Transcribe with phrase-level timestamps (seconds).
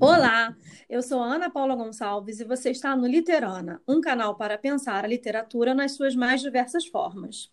[0.00, 0.56] Olá,
[0.88, 5.08] eu sou Ana Paula Gonçalves e você está no Literana, um canal para pensar a
[5.08, 7.50] literatura nas suas mais diversas formas.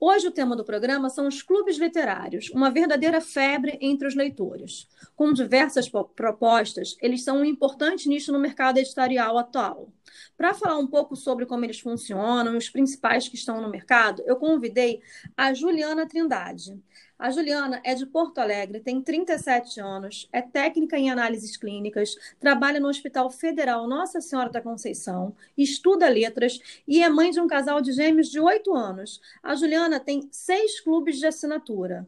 [0.00, 4.88] Hoje o tema do programa são os clubes literários, uma verdadeira febre entre os leitores.
[5.14, 5.86] Com diversas
[6.16, 9.92] propostas, eles são um importante nicho no mercado editorial atual.
[10.38, 14.22] Para falar um pouco sobre como eles funcionam e os principais que estão no mercado,
[14.26, 15.02] eu convidei
[15.36, 16.82] a Juliana Trindade.
[17.24, 22.78] A Juliana é de Porto Alegre, tem 37 anos, é técnica em análises clínicas, trabalha
[22.78, 27.80] no Hospital Federal Nossa Senhora da Conceição, estuda letras e é mãe de um casal
[27.80, 29.22] de gêmeos de 8 anos.
[29.42, 32.06] A Juliana tem seis clubes de assinatura.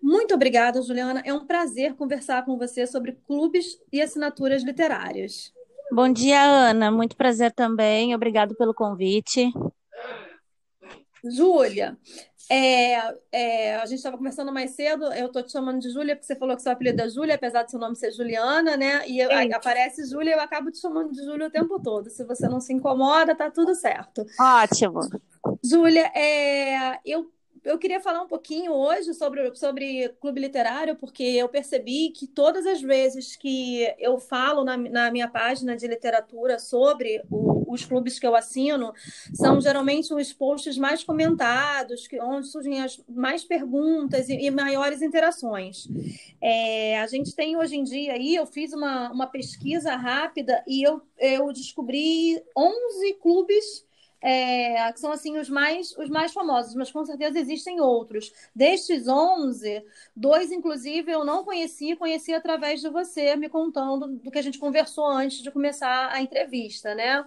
[0.00, 1.20] Muito obrigada, Juliana.
[1.26, 5.52] É um prazer conversar com você sobre clubes e assinaturas literárias.
[5.92, 6.90] Bom dia, Ana.
[6.90, 8.14] Muito prazer também.
[8.14, 9.52] Obrigado pelo convite.
[11.24, 11.96] Júlia,
[12.50, 16.26] é, é, a gente estava conversando mais cedo, eu estou te chamando de Júlia, porque
[16.26, 19.06] você falou que seu apelido é Júlia, apesar de seu nome ser Juliana, né?
[19.08, 22.08] E eu, aparece Júlia, eu acabo te chamando de Júlia o tempo todo.
[22.08, 24.24] Se você não se incomoda, tá tudo certo.
[24.38, 25.00] Ótimo.
[25.62, 27.30] Júlia, é, eu
[27.66, 32.64] eu queria falar um pouquinho hoje sobre, sobre clube literário, porque eu percebi que todas
[32.64, 38.18] as vezes que eu falo na, na minha página de literatura sobre o, os clubes
[38.18, 38.92] que eu assino,
[39.34, 45.02] são geralmente os posts mais comentados, que, onde surgem as mais perguntas e, e maiores
[45.02, 45.88] interações.
[46.40, 50.82] É, a gente tem hoje em dia aí, eu fiz uma, uma pesquisa rápida e
[50.82, 53.85] eu, eu descobri 11 clubes
[54.28, 58.32] é, que são assim os mais, os mais famosos, mas com certeza existem outros.
[58.52, 59.84] Destes 11,
[60.16, 64.58] dois, inclusive, eu não conheci, conheci através de você me contando do que a gente
[64.58, 67.24] conversou antes de começar a entrevista, né?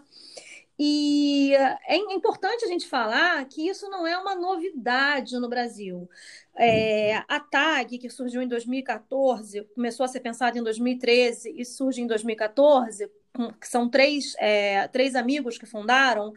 [0.78, 1.54] E
[1.88, 6.10] é importante a gente falar que isso não é uma novidade no Brasil.
[6.58, 12.02] É, a TAG, que surgiu em 2014, começou a ser pensada em 2013 e surge
[12.02, 13.10] em 2014,
[13.60, 16.34] que são três, é, três amigos que fundaram,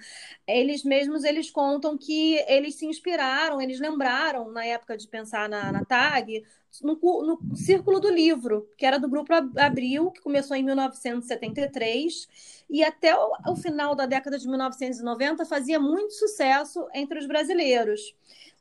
[0.47, 5.73] eles mesmos eles contam que eles se inspiraram, eles lembraram na época de pensar na,
[5.73, 6.45] na TAG
[6.83, 12.83] no, no Círculo do Livro, que era do Grupo Abril, que começou em 1973 e
[12.83, 18.15] até o, o final da década de 1990 fazia muito sucesso entre os brasileiros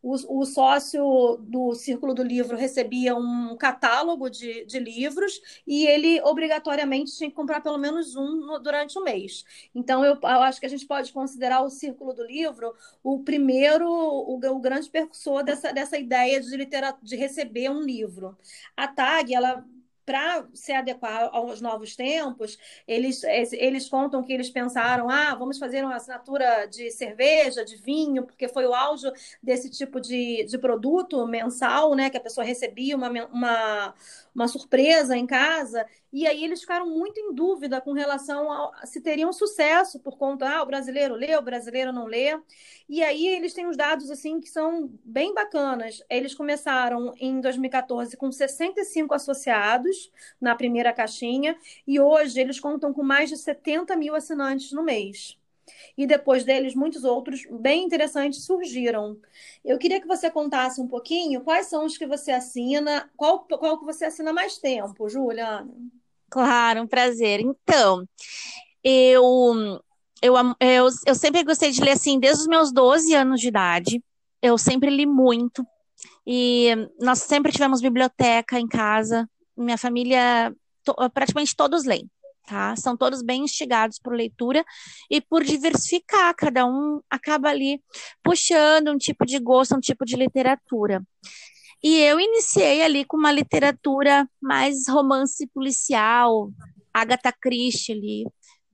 [0.04, 6.20] o, o, sócio do Círculo do Livro recebia um catálogo de, de livros e ele
[6.22, 9.46] obrigatoriamente tinha que comprar pelo menos um no, durante o mês.
[9.76, 12.74] Então, eu, eu, acho que a gente pode considerar o Círculo do Livro
[13.04, 18.36] o primeiro, o, o grande percussor dessa, dessa ideia de, literatura, de receber um livro.
[18.76, 19.64] A TAG, ela
[20.12, 23.24] para se adequar aos novos tempos, eles,
[23.54, 28.50] eles contam que eles pensaram: ah, vamos fazer uma assinatura de cerveja, de vinho, porque
[28.50, 29.10] foi o auge
[29.42, 32.10] desse tipo de, de produto mensal, né?
[32.10, 33.94] Que a pessoa recebia uma, uma,
[34.36, 35.86] uma surpresa em casa.
[36.14, 40.50] E aí eles ficaram muito em dúvida com relação a se teriam sucesso por conta,
[40.50, 42.38] ah, o brasileiro lê, o brasileiro não lê.
[42.90, 46.04] E aí eles têm os dados assim que são bem bacanas.
[46.10, 51.58] Eles começaram em 2014 com 65 associados na primeira caixinha
[51.88, 55.38] e hoje eles contam com mais de 70 mil assinantes no mês.
[55.98, 59.18] E depois deles, muitos outros bem interessantes surgiram.
[59.64, 63.80] Eu queria que você contasse um pouquinho quais são os que você assina, qual, qual
[63.80, 65.72] que você assina mais tempo, Juliana?
[66.32, 67.42] Claro, um prazer.
[67.42, 68.08] Então,
[68.82, 69.82] eu,
[70.22, 74.02] eu, eu, eu sempre gostei de ler assim, desde os meus 12 anos de idade.
[74.42, 75.68] Eu sempre li muito.
[76.26, 76.70] E
[77.02, 79.30] nós sempre tivemos biblioteca em casa.
[79.58, 80.56] Minha família,
[80.86, 82.10] to, praticamente todos leem,
[82.48, 82.78] tá?
[82.78, 84.64] São todos bem instigados por leitura
[85.10, 86.34] e por diversificar.
[86.34, 87.84] Cada um acaba ali
[88.24, 91.04] puxando um tipo de gosto, um tipo de literatura.
[91.84, 96.52] E eu iniciei ali com uma literatura mais romance policial,
[96.94, 98.26] Agatha Christie ali.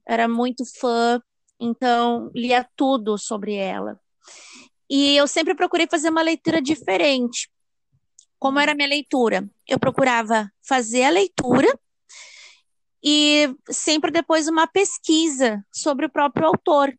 [0.05, 1.21] Era muito fã,
[1.59, 3.99] então lia tudo sobre ela.
[4.89, 7.49] E eu sempre procurei fazer uma leitura diferente.
[8.39, 9.49] Como era a minha leitura?
[9.67, 11.67] Eu procurava fazer a leitura
[13.03, 16.93] e sempre depois uma pesquisa sobre o próprio autor.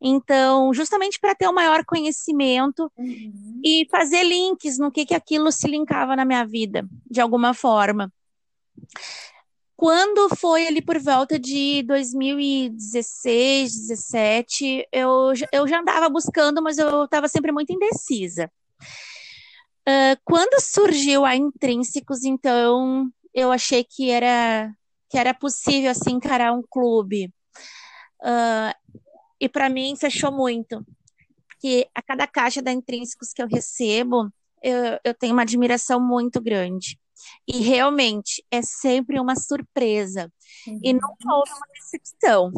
[0.00, 3.60] Então, justamente para ter o um maior conhecimento uhum.
[3.64, 8.12] e fazer links no que, que aquilo se linkava na minha vida, de alguma forma.
[9.76, 17.04] Quando foi ali por volta de 2016, 2017, eu, eu já andava buscando, mas eu
[17.04, 18.50] estava sempre muito indecisa.
[19.86, 24.72] Uh, quando surgiu a Intrínsecos, então, eu achei que era,
[25.10, 27.30] que era possível assim, encarar um clube.
[28.22, 28.72] Uh,
[29.40, 30.84] e para mim fechou muito.
[31.48, 34.30] Porque a cada caixa da Intrínsecos que eu recebo,
[34.62, 36.98] eu, eu tenho uma admiração muito grande.
[37.48, 40.30] E realmente é sempre uma surpresa.
[40.66, 40.80] Uhum.
[40.82, 42.52] E nunca houve uma decepção.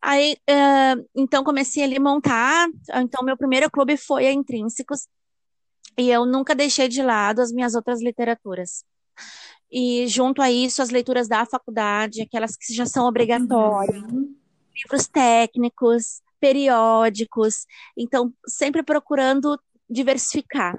[0.00, 2.68] Aí, uh, então comecei a montar.
[2.94, 5.08] Então, meu primeiro clube foi a Intrínsecos.
[5.96, 8.84] E eu nunca deixei de lado as minhas outras literaturas.
[9.70, 14.37] E junto a isso, as leituras da faculdade, aquelas que já são obrigatórias, uhum.
[14.82, 17.66] Livros técnicos, periódicos.
[17.96, 19.58] Então, sempre procurando
[19.88, 20.74] diversificar.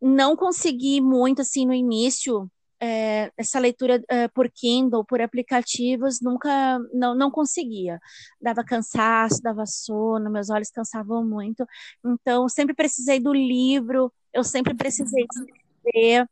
[0.00, 2.50] Não consegui muito assim no início
[2.80, 7.98] é, essa leitura é, por Kindle, por aplicativos, nunca, não, não conseguia.
[8.40, 11.66] Dava cansaço, dava sono, meus olhos cansavam muito.
[12.04, 16.28] Então, sempre precisei do livro, eu sempre precisei escrever,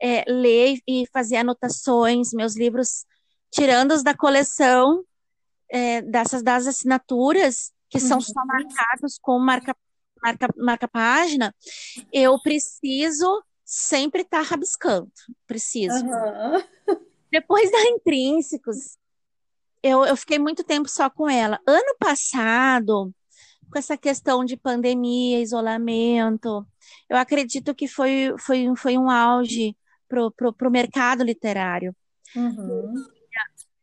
[0.00, 2.32] é, ler e fazer anotações.
[2.32, 3.06] Meus livros,
[3.50, 5.02] tirando os da coleção,
[5.70, 8.46] é, dessas das assinaturas, que são só uhum.
[8.46, 9.76] marcados com marca,
[10.22, 11.54] marca, marca página,
[12.12, 15.10] eu preciso sempre estar tá rabiscando.
[15.46, 16.04] Preciso.
[16.04, 16.62] Uhum.
[17.30, 18.96] Depois da Intrínsecos,
[19.82, 21.60] eu, eu fiquei muito tempo só com ela.
[21.66, 23.12] Ano passado,
[23.70, 26.66] com essa questão de pandemia, isolamento,
[27.08, 29.76] eu acredito que foi, foi, foi um auge
[30.08, 31.94] para pro, pro mercado literário.
[32.34, 32.94] Uhum.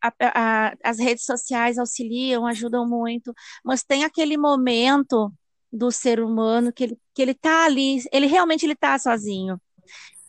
[0.03, 3.33] A, a, as redes sociais auxiliam, ajudam muito,
[3.63, 5.31] mas tem aquele momento
[5.71, 9.59] do ser humano que ele, que ele tá ali, ele realmente ele tá sozinho.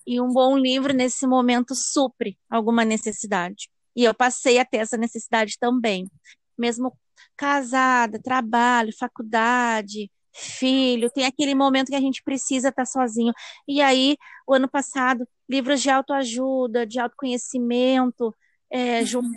[0.06, 3.69] E um bom livro, nesse momento, supre alguma necessidade.
[3.97, 6.11] E eu passei a ter essa necessidade também.
[6.59, 6.97] Mesmo
[7.37, 13.32] casada, trabalho, faculdade, filho, tem aquele momento que a gente precisa estar sozinho.
[13.69, 14.17] E aí,
[14.47, 18.35] o ano passado, livros de autoajuda, de autoconhecimento,
[18.70, 19.28] é, junto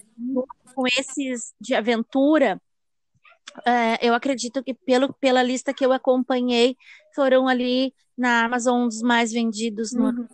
[0.74, 2.62] com esses de aventura,
[3.66, 6.76] é, eu acredito que pelo, pela lista que eu acompanhei,
[7.16, 10.28] foram ali na Amazon um dos mais vendidos no uhum.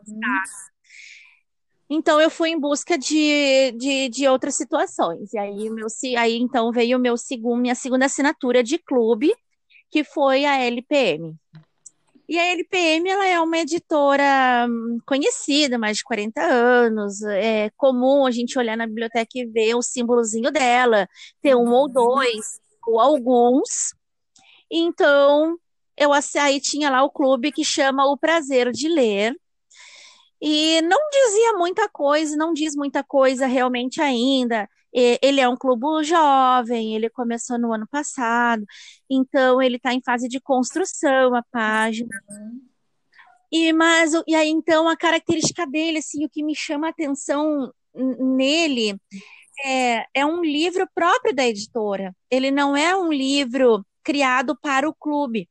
[1.90, 5.32] Então eu fui em busca de, de, de, outras situações.
[5.34, 5.88] E aí, meu,
[6.18, 9.32] aí então veio meu segundo, minha segunda assinatura de clube,
[9.92, 11.36] que foi a LPM.
[12.28, 17.22] E a LPM ela é uma editora hum, conhecida, mais de 40 anos.
[17.24, 21.08] É comum a gente olhar na biblioteca e ver o símbolozinho dela,
[21.42, 23.94] ter um ou dois, ou alguns.
[24.72, 25.58] Então,
[25.98, 29.36] eu aí tinha lá o clube que chama O Prazer de Ler.
[30.42, 34.68] E não dizia muita coisa, não diz muita coisa realmente ainda.
[34.94, 38.64] Ele é um clube jovem, ele começou no ano passado,
[39.10, 42.10] então ele está em fase de construção a página.
[43.52, 47.72] E mas e aí então a característica dele, assim, o que me chama a atenção
[47.96, 49.00] nele
[49.66, 52.16] é, é um livro próprio da editora.
[52.30, 55.50] Ele não é um livro criado para o clube.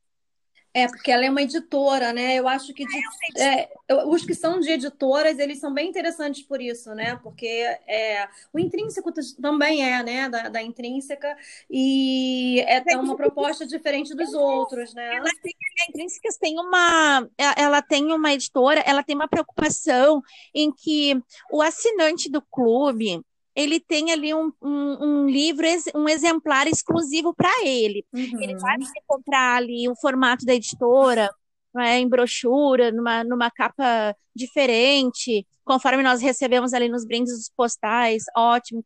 [0.75, 2.35] É, porque ela é uma editora, né?
[2.35, 3.01] Eu acho que de,
[3.39, 3.69] é,
[4.07, 7.15] os que são de editoras, eles são bem interessantes por isso, né?
[7.21, 7.45] Porque
[7.87, 10.27] é, o Intrínseco também é, né?
[10.29, 11.37] Da, da Intrínseca,
[11.69, 15.17] e é, é uma proposta diferente dos outros, né?
[15.17, 20.23] Ela tem, a Intrínseca tem uma, ela tem uma editora, ela tem uma preocupação
[20.55, 21.21] em que
[21.51, 23.21] o assinante do clube,
[23.55, 25.65] ele tem ali um, um, um livro,
[25.95, 28.05] um exemplar exclusivo para ele.
[28.13, 28.41] Uhum.
[28.41, 28.77] Ele vai
[29.07, 31.29] comprar ali o formato da editora,
[31.73, 38.83] né, em brochura, numa, numa capa diferente, conforme nós recebemos ali nos brindes postais, ótimo.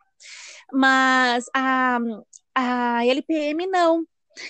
[0.71, 1.99] Mas a,
[2.55, 4.03] a LPM não.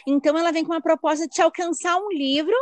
[0.06, 2.56] Então ela vem com uma proposta de te alcançar um livro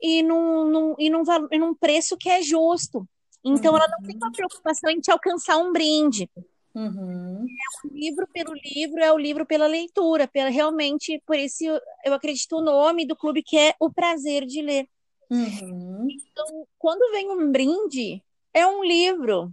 [0.00, 3.06] e num, num, e num, e num preço que é justo.
[3.44, 3.78] Então, uhum.
[3.78, 6.28] ela não tem uma preocupação em te alcançar um brinde.
[6.74, 7.46] Uhum.
[7.46, 11.64] É o livro pelo livro, é o livro pela leitura, pela realmente, por isso
[12.04, 14.88] eu acredito o nome do clube que é o prazer de ler.
[15.30, 16.08] Uhum.
[16.10, 18.22] Então, quando vem um brinde,
[18.52, 19.52] é um livro.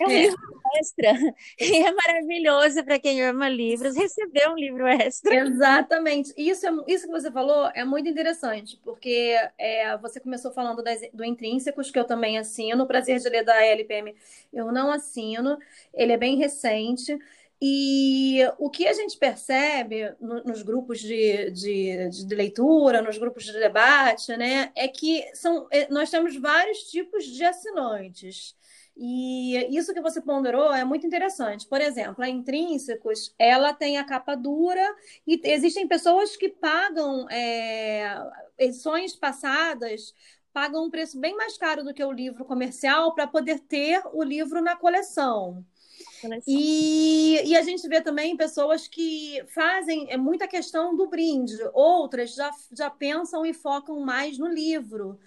[0.00, 0.20] É um é.
[0.22, 0.38] livro
[0.76, 1.12] extra.
[1.58, 5.34] E é maravilhoso para quem ama livros receber um livro extra.
[5.34, 6.32] Exatamente.
[6.36, 11.00] Isso, é, isso que você falou é muito interessante, porque é, você começou falando das,
[11.12, 12.84] do Intrínsecos, que eu também assino.
[12.84, 14.14] O Prazer de Ler da LPM
[14.52, 15.58] eu não assino.
[15.92, 17.18] Ele é bem recente.
[17.60, 23.44] E o que a gente percebe no, nos grupos de, de, de, leitura, nos grupos
[23.44, 28.56] de debate, né, é que são, é, nós temos vários tipos de assinantes.
[29.00, 31.66] E isso que você ponderou é muito interessante.
[31.66, 34.84] Por exemplo, a Intrínsecos, ela tem a capa dura
[35.24, 38.20] e existem pessoas que pagam é,
[38.58, 40.12] edições passadas
[40.52, 44.24] pagam um preço bem mais caro do que o livro comercial para poder ter o
[44.24, 45.64] livro na coleção.
[46.46, 52.34] E, e, a gente vê também pessoas que fazem é muita questão do brinde, outras
[52.34, 55.18] já, já pensam e focam mais no livro.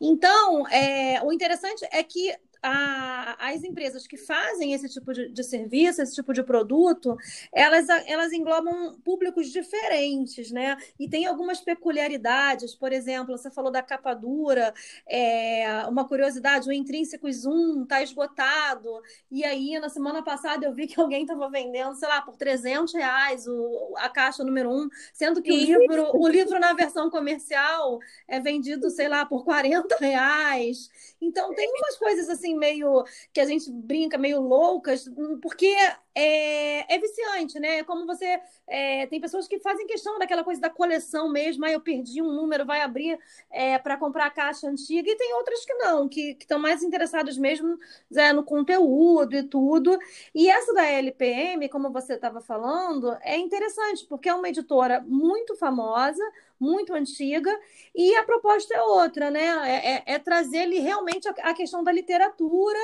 [0.00, 5.42] Então, é, o interessante é que a, as empresas que fazem esse tipo de, de,
[5.42, 7.16] serviço, esse tipo de produto,
[7.52, 10.76] elas, elas englobam públicos diferentes, né?
[10.98, 14.74] E tem algumas peculiaridades, por exemplo, você falou da capa dura,
[15.06, 18.88] é, uma curiosidade, o intrínseco Zoom está esgotado,
[19.30, 22.92] e aí na semana passada eu vi que alguém estava vendendo, sei lá, por 300
[22.94, 27.98] reais o, a caixa número um, sendo que o livro, o livro na versão comercial
[28.28, 30.90] é vendido, sei lá, por 40 reais.
[31.20, 35.74] Então tem umas coisas assim meio que a gente brinca, meio loucas, porque
[36.14, 37.78] é, é viciante, né?
[37.78, 38.40] É como você.
[38.66, 42.32] É, tem pessoas que fazem questão daquela coisa da coleção mesmo, aí eu perdi um
[42.32, 43.18] número, vai abrir
[43.50, 47.36] é, para comprar a caixa antiga, e tem outras que não, que estão mais interessadas
[47.36, 47.78] mesmo
[48.14, 49.98] é, no conteúdo e tudo.
[50.34, 55.56] E essa da LPM, como você estava falando, é interessante, porque é uma editora muito
[55.56, 56.22] famosa,
[56.60, 57.50] muito antiga,
[57.94, 59.46] e a proposta é outra, né?
[59.68, 62.78] É, é, é trazer ali realmente a, a questão da literatura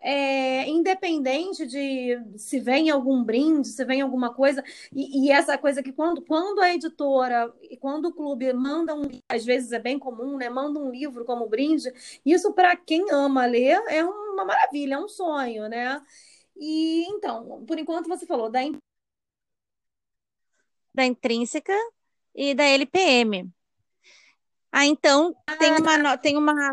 [0.00, 5.82] é, independente de se vem algum brinde, se vem alguma coisa, e, e, essa coisa
[5.82, 9.98] que quando, quando a editora e quando o clube manda um, às vezes é bem
[9.98, 10.48] comum, né?
[10.48, 11.92] Manda um livro como brinde,
[12.24, 16.00] isso para quem ama ler é uma maravilha, é um sonho, né?
[16.56, 18.60] E então, por enquanto você falou da
[20.94, 21.72] da intrínseca
[22.34, 23.50] e da LPM.
[24.70, 26.72] Ah, então tem uma tem uma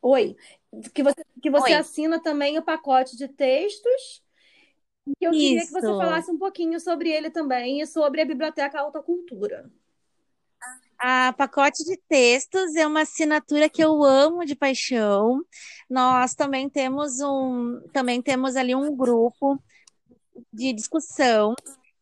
[0.00, 0.36] Oi,
[0.94, 4.22] que você, que você assina também o pacote de textos.
[5.18, 5.40] Que eu Isso.
[5.40, 9.70] queria que você falasse um pouquinho sobre ele também e sobre a Biblioteca Alta Cultura.
[10.98, 15.42] A pacote de textos é uma assinatura que eu amo de paixão.
[15.88, 19.62] Nós também temos um, também temos ali um grupo
[20.52, 21.54] de discussão.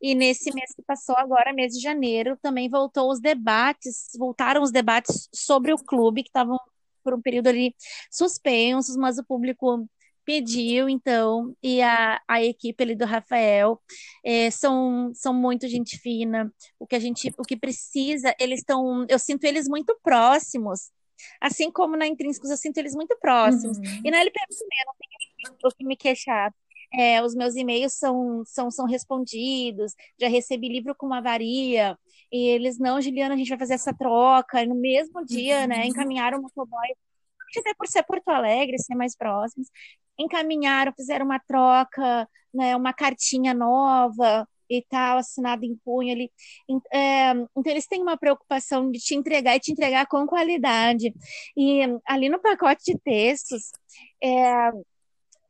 [0.06, 4.70] E nesse mês que passou agora, mês de janeiro, também voltou os debates, voltaram os
[4.70, 6.56] debates sobre o clube que estavam
[7.02, 7.74] por um período ali
[8.08, 9.84] suspensos, mas o público
[10.24, 13.82] pediu, então, e a, a equipe ali do Rafael
[14.24, 16.54] é, são, são muito gente fina.
[16.78, 20.92] O que a gente, o que precisa, eles estão, eu sinto eles muito próximos.
[21.40, 23.76] Assim como na Intrínsecos, eu sinto eles muito próximos.
[23.76, 24.02] Uhum.
[24.04, 26.54] E na LPM também, eu não tenho o que me queixar.
[26.92, 31.96] É, os meus e-mails são, são, são respondidos, já recebi livro com uma varia,
[32.32, 34.62] e eles, não, Juliana, a gente vai fazer essa troca.
[34.62, 35.66] E no mesmo dia, uhum.
[35.68, 36.88] né, encaminharam o motoboy,
[37.58, 39.68] até por ser Porto Alegre, ser mais próximos,
[40.18, 46.30] encaminharam, fizeram uma troca, né, uma cartinha nova e tal, assinado em punho ali.
[46.92, 51.14] É, então, eles têm uma preocupação de te entregar e te entregar com qualidade.
[51.56, 53.70] E ali no pacote de textos,
[54.22, 54.72] é,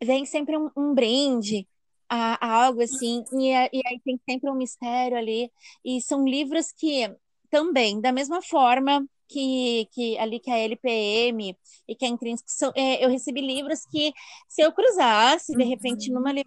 [0.03, 1.67] vem sempre um, um brinde,
[2.09, 5.51] a, a algo assim, e, é, e, aí tem sempre um mistério ali,
[5.85, 7.11] e são livros que
[7.51, 11.57] também, da mesma forma que, que ali que a LPM
[11.89, 14.13] e que a Intrínseco, são, é, eu recebi livros que
[14.49, 16.43] se eu cruzasse, de repente, numa uhum.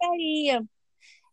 [0.00, 0.64] livraria,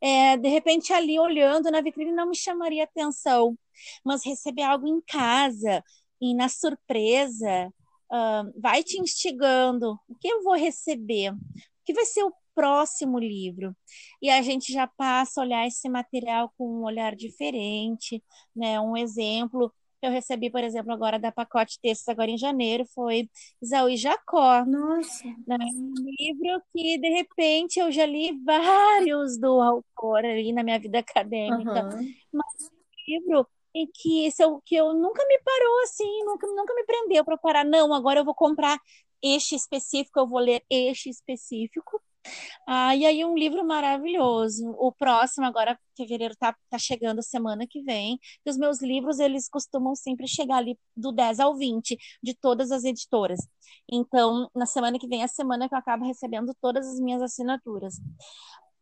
[0.01, 3.57] é, de repente ali olhando na vitrine não me chamaria atenção,
[4.03, 5.83] mas receber algo em casa
[6.21, 7.71] e na surpresa
[8.11, 9.99] uh, vai te instigando.
[10.07, 11.31] O que eu vou receber?
[11.31, 11.37] O
[11.85, 13.75] que vai ser o próximo livro.
[14.19, 18.23] E a gente já passa a olhar esse material com um olhar diferente,
[18.55, 18.81] né?
[18.81, 23.29] Um exemplo que eu recebi, por exemplo, agora da pacote textos agora em janeiro foi
[23.61, 24.65] Isaú e Jacó.
[24.65, 25.23] Nossa.
[25.47, 25.57] Né?
[25.59, 30.99] Um livro que, de repente, eu já li vários do autor ali na minha vida
[30.99, 31.85] acadêmica.
[31.85, 32.13] Uhum.
[32.33, 33.47] Mas um livro
[33.93, 37.65] que, esse, que eu nunca me parou assim, nunca, nunca me prendeu para parar.
[37.65, 38.79] Não, agora eu vou comprar
[39.21, 42.01] este específico, eu vou ler este específico.
[42.67, 44.69] Ah, e aí um livro maravilhoso.
[44.77, 48.19] O próximo, agora, fevereiro tá, tá chegando semana que vem.
[48.45, 52.71] E os meus livros, eles costumam sempre chegar ali do 10 ao 20, de todas
[52.71, 53.39] as editoras.
[53.89, 57.21] Então, na semana que vem é a semana que eu acabo recebendo todas as minhas
[57.21, 57.95] assinaturas.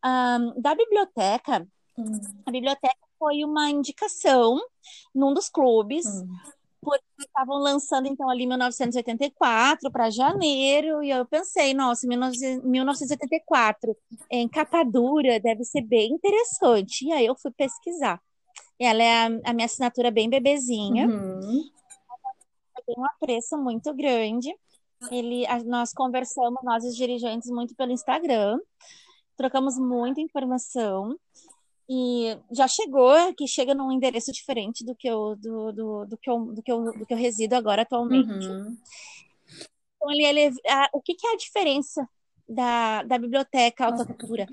[0.04, 2.20] Um, da biblioteca, hum.
[2.46, 4.60] a biblioteca foi uma indicação
[5.14, 6.06] num dos clubes.
[6.06, 6.28] Hum
[6.86, 13.98] porque estavam lançando então ali 1984 para janeiro, e eu pensei, nossa, 1984
[14.30, 17.06] em capa dura deve ser bem interessante.
[17.06, 18.22] E aí eu fui pesquisar.
[18.80, 21.08] Ela é a, a minha assinatura bem bebezinha.
[21.08, 21.64] Uhum.
[22.86, 24.56] Tem um apreço muito grande.
[25.10, 28.60] Ele, a, nós conversamos, nós os dirigentes, muito pelo Instagram,
[29.36, 31.18] trocamos muita informação.
[31.88, 36.30] E já chegou, que chega num endereço diferente do que eu, do, do, do que
[36.30, 38.48] eu, do que eu, do que eu resido agora atualmente.
[38.48, 38.75] Uhum.
[39.96, 42.08] Então, ele, ele, a, o que, que é a diferença
[42.48, 44.48] da, da biblioteca Alta Cultura?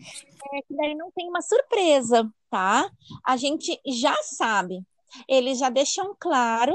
[0.53, 2.91] É que daí não tem uma surpresa, tá?
[3.25, 4.83] A gente já sabe.
[5.29, 6.75] Eles já deixam claro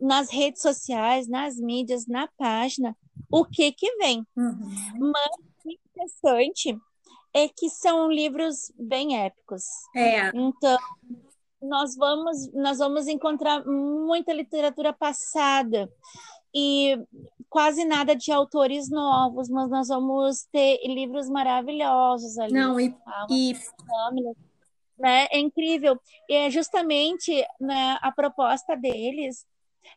[0.00, 2.96] nas redes sociais, nas mídias, na página,
[3.30, 4.26] o que que vem.
[4.36, 5.12] Uhum.
[5.12, 6.76] Mas o interessante
[7.34, 9.64] é que são livros bem épicos.
[9.94, 10.28] É.
[10.28, 10.78] Então,
[11.60, 15.90] nós vamos, nós vamos encontrar muita literatura passada
[16.54, 16.96] e
[17.48, 22.52] quase nada de autores novos, mas nós vamos ter livros maravilhosos ali.
[22.52, 23.26] Não, e, tá?
[23.30, 23.54] e...
[24.96, 25.26] Né?
[25.32, 25.98] É incrível.
[26.28, 29.44] E é justamente né, a proposta deles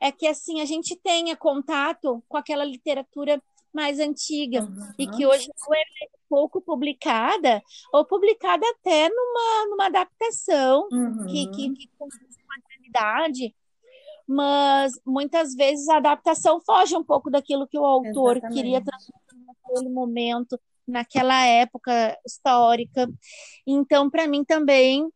[0.01, 3.41] é que assim a gente tenha contato com aquela literatura
[3.77, 4.93] mais antiga uhum.
[4.97, 7.61] e que hoje é pouco publicada
[7.93, 11.27] ou publicada até numa, numa adaptação uhum.
[11.27, 13.55] que, que, que qualidade
[14.27, 18.55] mas muitas vezes a adaptação foge um pouco daquilo que o autor Exatamente.
[18.55, 23.07] queria transmitir naquele momento, naquela época histórica.
[23.65, 25.07] Então, para mim também,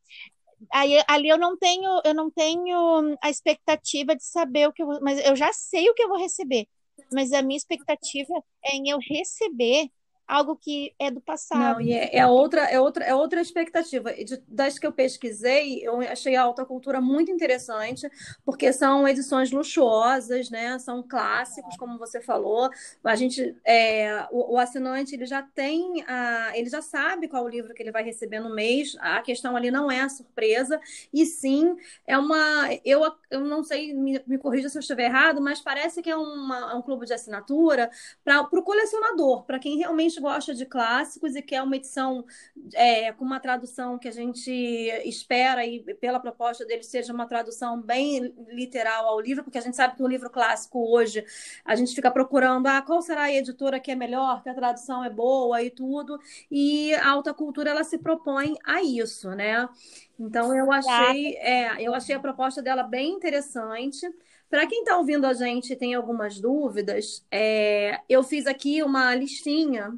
[0.72, 4.88] aí, ali eu não tenho, eu não tenho a expectativa de saber o que eu
[4.88, 6.66] vou, mas eu já sei o que eu vou receber.
[7.14, 9.90] Mas a minha expectativa é em eu receber
[10.32, 11.76] algo que é do passado.
[11.76, 14.14] Não, e é, é outra, é outra, é outra expectativa.
[14.14, 18.10] De, das que eu pesquisei, eu achei a alta cultura muito interessante,
[18.46, 20.80] porque são edições luxuosas, né?
[20.80, 22.70] São clássicos, como você falou.
[23.04, 27.50] A gente, é, o, o, assinante, ele já tem, a, ele já sabe qual o
[27.50, 28.96] livro que ele vai receber no mês.
[29.02, 30.80] A questão ali não é a surpresa,
[31.14, 31.76] e sim
[32.08, 36.02] é uma, eu, eu não sei, me, me corrija se eu estiver errado, mas parece
[36.02, 37.92] que é uma, é um clube de assinatura
[38.24, 42.24] para o colecionador, para quem realmente gosta de clássicos e quer uma edição
[42.74, 44.52] é, com uma tradução que a gente
[45.04, 49.76] espera e pela proposta dele seja uma tradução bem literal ao livro, porque a gente
[49.76, 51.26] sabe que um livro clássico hoje
[51.66, 55.04] a gente fica procurando ah, qual será a editora que é melhor, que a tradução
[55.04, 59.68] é boa e tudo, e a alta cultura ela se propõe a isso, né?
[60.20, 64.08] Então eu achei, é, eu achei a proposta dela bem interessante.
[64.50, 69.16] Para quem está ouvindo a gente e tem algumas dúvidas, é, eu fiz aqui uma
[69.16, 69.98] listinha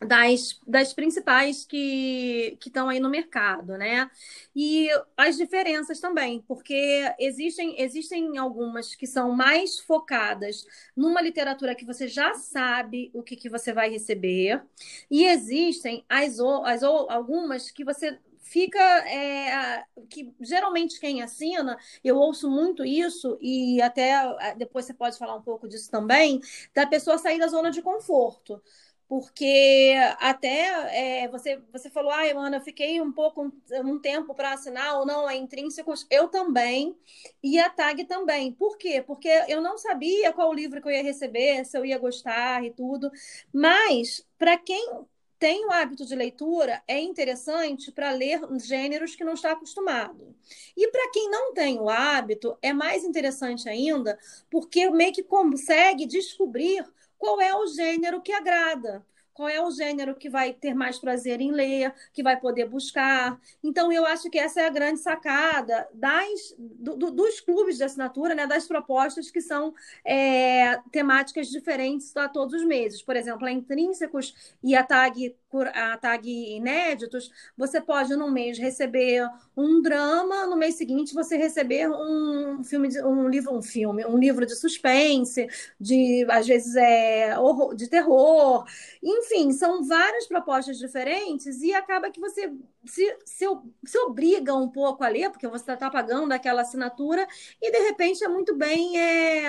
[0.00, 4.10] das, das principais que estão aí no mercado, né?
[4.54, 11.84] E as diferenças também, porque existem, existem algumas que são mais focadas numa literatura que
[11.84, 14.62] você já sabe o que, que você vai receber,
[15.10, 18.78] e existem as, as algumas que você fica
[19.08, 25.34] é, que geralmente quem assina, eu ouço muito isso e até depois você pode falar
[25.34, 26.40] um pouco disso também,
[26.72, 28.62] da pessoa sair da zona de conforto
[29.08, 33.52] porque até é, você, você falou, ai, Ana, eu fiquei um pouco, um,
[33.84, 36.06] um tempo para assinar ou não, é intrínsecos.
[36.10, 36.96] Eu também,
[37.42, 38.52] e a tag também.
[38.52, 39.02] Por quê?
[39.06, 42.70] Porque eu não sabia qual livro que eu ia receber, se eu ia gostar e
[42.72, 43.10] tudo.
[43.52, 45.06] Mas, para quem
[45.38, 50.34] tem o hábito de leitura, é interessante para ler gêneros que não está acostumado.
[50.76, 54.18] E para quem não tem o hábito, é mais interessante ainda,
[54.50, 56.84] porque meio que consegue descobrir
[57.18, 59.04] qual é o gênero que agrada
[59.36, 63.38] qual é o gênero que vai ter mais prazer em ler, que vai poder buscar.
[63.62, 67.84] Então, eu acho que essa é a grande sacada das, do, do, dos clubes de
[67.84, 73.02] assinatura, né, das propostas que são é, temáticas diferentes a todos os meses.
[73.02, 75.36] Por exemplo, a Intrínsecos e a Tag
[75.72, 81.88] a tag inéditos, você pode no mês receber um drama, no mês seguinte você receber
[81.88, 85.46] um filme, de, um livro, um filme, um livro de suspense,
[85.80, 88.66] de às vezes é horror, de terror,
[89.52, 92.52] são várias propostas diferentes e acaba que você
[92.84, 93.44] se, se,
[93.84, 97.26] se obriga um pouco a ler, porque você está pagando aquela assinatura
[97.60, 99.44] e de repente é muito bem é,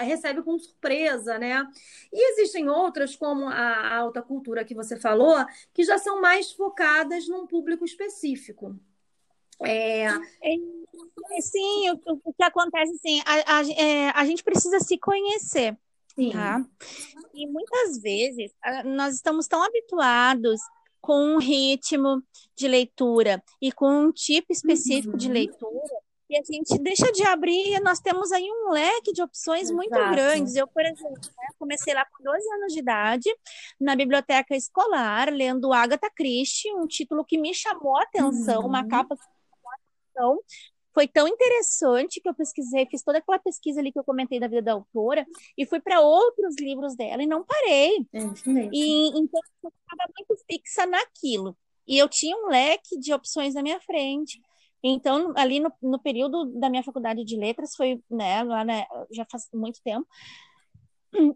[0.00, 1.66] recebe com surpresa, né?
[2.12, 5.36] E existem outras como a alta cultura que você falou
[5.72, 8.78] que já são mais focadas num público específico.
[9.60, 10.06] É...
[10.06, 15.76] é sim, o, o, que acontece assim, a, a, é, a gente precisa se conhecer.
[16.18, 16.32] Sim.
[16.32, 16.64] Tá?
[17.32, 18.52] E muitas vezes
[18.84, 20.60] nós estamos tão habituados
[21.00, 22.22] com um ritmo
[22.56, 25.16] de leitura e com um tipo específico uhum.
[25.16, 29.22] de leitura e a gente deixa de abrir e nós temos aí um leque de
[29.22, 29.76] opções Exato.
[29.76, 30.54] muito grandes.
[30.54, 33.34] Eu, por exemplo, né, comecei lá com 12 anos de idade,
[33.80, 38.68] na biblioteca escolar, lendo Agatha Christie, um título que me chamou a atenção, uhum.
[38.68, 40.42] uma capa que me chamou a atenção.
[40.98, 44.48] Foi tão interessante que eu pesquisei, fiz toda aquela pesquisa ali que eu comentei da
[44.48, 45.24] vida da autora
[45.56, 48.04] e fui para outros livros dela e não parei.
[48.12, 51.56] É e então eu estava muito fixa naquilo.
[51.86, 54.40] E eu tinha um leque de opções na minha frente.
[54.82, 59.24] Então, ali no, no período da minha faculdade de letras, foi, né, lá, né, já
[59.30, 60.04] faz muito tempo,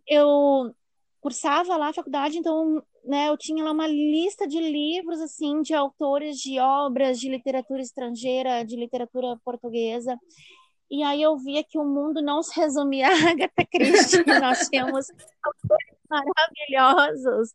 [0.09, 0.75] eu
[1.21, 5.75] cursava lá a faculdade, então, né, eu tinha lá uma lista de livros, assim, de
[5.75, 10.17] autores de obras de literatura estrangeira, de literatura portuguesa,
[10.91, 15.07] e aí eu via que o mundo não se resumia a Agatha Christie, nós tínhamos
[16.09, 17.51] maravilhosos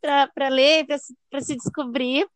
[0.00, 2.26] para ler, para se descobrir.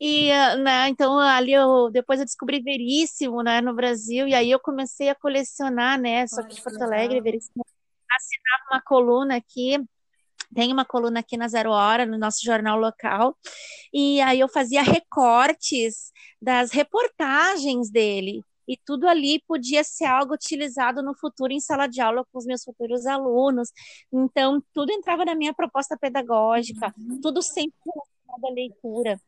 [0.00, 0.30] E,
[0.62, 5.10] né, então ali eu depois eu descobri Veríssimo, né, no Brasil, e aí eu comecei
[5.10, 7.62] a colecionar, né, só que de Porto Alegre, Veríssimo,
[8.10, 9.78] assinava uma coluna aqui,
[10.54, 13.36] tem uma coluna aqui na Zero Hora, no nosso jornal local,
[13.92, 21.02] e aí eu fazia recortes das reportagens dele, e tudo ali podia ser algo utilizado
[21.02, 23.70] no futuro em sala de aula com os meus futuros alunos.
[24.12, 27.20] Então, tudo entrava na minha proposta pedagógica, uhum.
[27.20, 29.20] tudo sempre relacionado à leitura,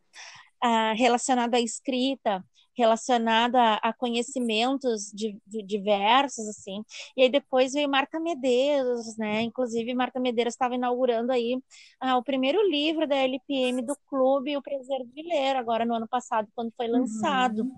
[0.64, 2.44] uh, relacionado à escrita,
[2.76, 6.82] relacionado a, conhecimentos de, de, diversos, assim.
[7.16, 9.42] E aí depois veio Marta Medeiros, né?
[9.42, 11.56] Inclusive, Marta Medeiros estava inaugurando aí
[12.02, 16.08] uh, o primeiro livro da LPM do clube, O Prazer de Ler, agora no ano
[16.08, 17.62] passado, quando foi lançado.
[17.62, 17.76] Uhum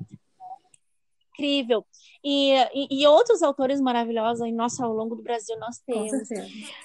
[1.35, 1.85] incrível.
[2.22, 6.28] E, e, e, outros autores maravilhosos, nossa, ao longo do Brasil nós temos.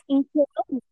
[0.09, 0.45] Então,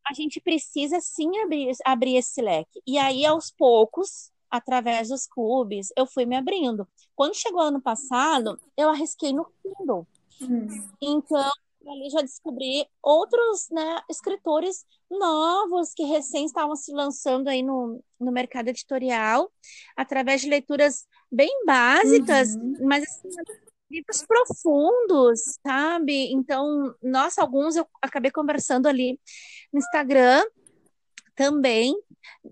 [0.08, 2.82] a gente precisa sim abrir, abrir esse leque.
[2.86, 6.88] E aí, aos poucos, através dos clubes, eu fui me abrindo.
[7.16, 10.08] Quando chegou ano passado, eu arrisquei no Kindle.
[10.42, 10.68] Hum.
[11.02, 11.52] Então,
[11.88, 18.32] ali já descobri outros né, escritores novos que recém estavam se lançando aí no, no
[18.32, 19.52] mercado editorial,
[19.96, 22.76] através de leituras bem básicas, uhum.
[22.82, 23.30] mas assim,
[23.90, 26.32] livros profundos, sabe?
[26.32, 29.20] Então, nossa, alguns eu acabei conversando ali
[29.72, 30.44] no Instagram
[31.38, 31.96] também.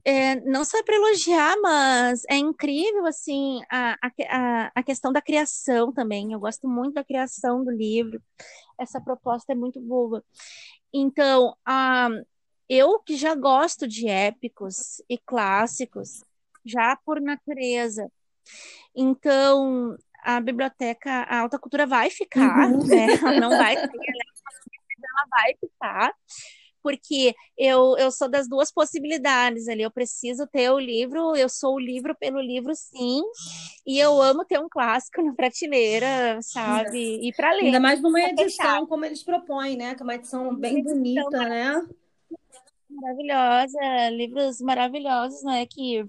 [0.05, 3.97] É, não só para elogiar, mas é incrível assim a,
[4.29, 6.31] a, a questão da criação também.
[6.31, 8.21] Eu gosto muito da criação do livro.
[8.79, 10.23] Essa proposta é muito boa.
[10.93, 12.07] Então, a,
[12.69, 16.23] eu que já gosto de épicos e clássicos,
[16.63, 18.09] já por natureza,
[18.95, 22.85] então, a biblioteca, a alta cultura vai ficar, uhum.
[22.87, 23.07] né?
[23.15, 26.13] Ela não vai ela vai ficar,
[26.85, 29.81] porque eu, eu sou das duas possibilidades ali.
[29.81, 33.23] Eu preciso ter o livro, eu sou o livro pelo livro, sim,
[33.87, 37.27] e eu amo ter um clássico na prateleira, sabe?
[37.27, 37.65] E para ler.
[37.65, 39.95] Ainda mais numa edição como eles propõem, né?
[39.95, 41.87] Que é uma edição bem uma bonita, edição né?
[42.87, 45.65] Maravilhosa, livros maravilhosos, né?
[45.65, 46.05] Que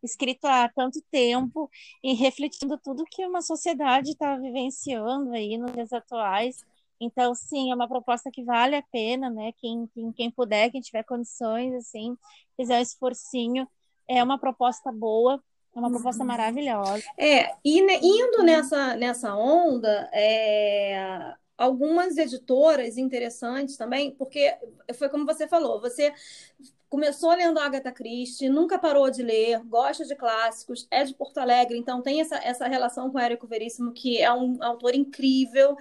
[0.00, 1.68] escrito há tanto tempo
[2.04, 6.64] e refletindo tudo que uma sociedade está vivenciando aí nos dias atuais.
[7.00, 9.52] Então, sim, é uma proposta que vale a pena, né?
[9.58, 12.16] Quem, quem, quem puder, quem tiver condições, assim,
[12.56, 13.66] fizer um esforcinho,
[14.06, 15.42] é uma proposta boa,
[15.74, 16.28] é uma proposta uhum.
[16.28, 17.02] maravilhosa.
[17.16, 24.56] É, e né, indo nessa, nessa onda, é, algumas editoras interessantes também, porque
[24.94, 26.12] foi como você falou, você
[26.88, 31.78] começou lendo Agatha Christie, nunca parou de ler, gosta de clássicos, é de Porto Alegre,
[31.78, 35.76] então tem essa, essa relação com o Érico Veríssimo, que é um autor incrível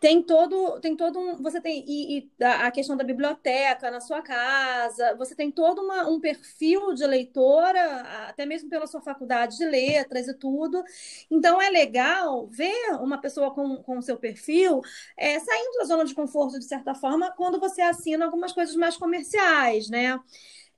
[0.00, 4.20] tem todo, tem todo um, você tem e, e, a questão da biblioteca na sua
[4.22, 9.64] casa, você tem todo uma, um perfil de leitora, até mesmo pela sua faculdade de
[9.64, 10.82] letras e tudo.
[11.30, 14.80] Então é legal ver uma pessoa com o seu perfil
[15.16, 18.96] é, saindo da zona de conforto de certa forma quando você assina algumas coisas mais
[18.96, 20.18] comerciais, né?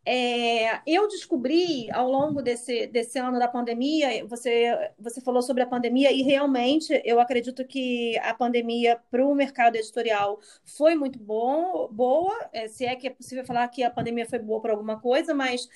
[0.09, 5.67] É, eu descobri ao longo desse, desse ano da pandemia, você, você falou sobre a
[5.67, 11.89] pandemia, e realmente eu acredito que a pandemia para o mercado editorial foi muito bom,
[11.91, 15.01] boa, é, se é que é possível falar que a pandemia foi boa para alguma
[15.01, 15.69] coisa, mas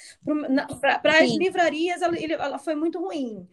[0.80, 3.48] para as livrarias ela, ela foi muito ruim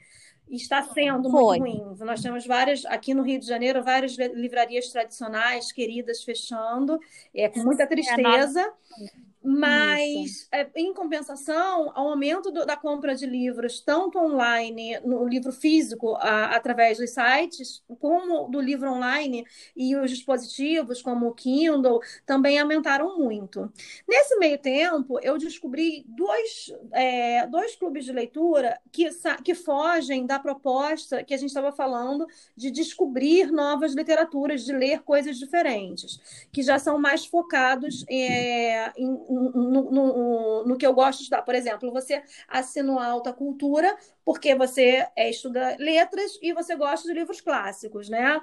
[0.49, 1.59] está sendo Foi.
[1.59, 1.97] muito ruim.
[1.99, 6.97] Nós temos várias, aqui no Rio de Janeiro, várias livrarias tradicionais, queridas, fechando,
[7.33, 8.61] é, com muita é, tristeza.
[8.61, 15.25] É, mas, é, em compensação, o aumento do, da compra de livros, tanto online, no
[15.25, 21.33] livro físico, a, através dos sites, como do livro online e os dispositivos, como o
[21.33, 23.71] Kindle, também aumentaram muito.
[24.05, 29.07] Nesse meio tempo, eu descobri dois, é, dois clubes de leitura que,
[29.45, 35.03] que fogem da proposta que a gente estava falando de descobrir novas literaturas, de ler
[35.03, 36.19] coisas diferentes,
[36.51, 41.41] que já são mais focados é, em no, no, no, que eu gosto de estudar.
[41.41, 43.95] Por exemplo, você assina alta cultura
[44.25, 48.41] porque você é, estuda letras e você gosta de livros clássicos, né?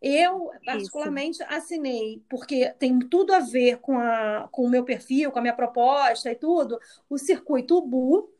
[0.00, 1.52] Eu, particularmente, Isso.
[1.52, 5.54] assinei, porque tem tudo a ver com, a, com o meu perfil, com a minha
[5.54, 8.32] proposta e tudo, o Circuito UBU,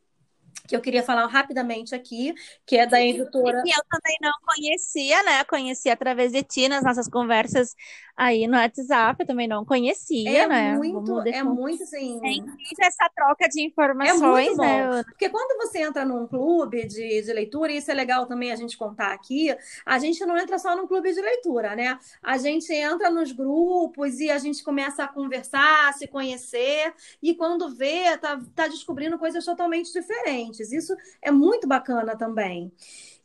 [0.66, 2.32] que eu queria falar rapidamente aqui,
[2.64, 3.62] que é da editora.
[3.62, 5.44] Que eu também não conhecia, né?
[5.44, 7.74] Conheci através de ti nas nossas conversas
[8.20, 10.76] aí no WhatsApp, eu também não conhecia, é né?
[10.76, 12.20] Muito, é muito assim.
[12.22, 15.02] É essa troca de informações, é né?
[15.04, 18.56] Porque quando você entra num clube de, de leitura, e isso é legal também a
[18.56, 21.98] gente contar aqui, a gente não entra só num clube de leitura, né?
[22.22, 27.74] A gente entra nos grupos e a gente começa a conversar, se conhecer, e quando
[27.74, 30.39] vê, tá, tá descobrindo coisas totalmente diferentes.
[30.72, 32.72] Isso é muito bacana também.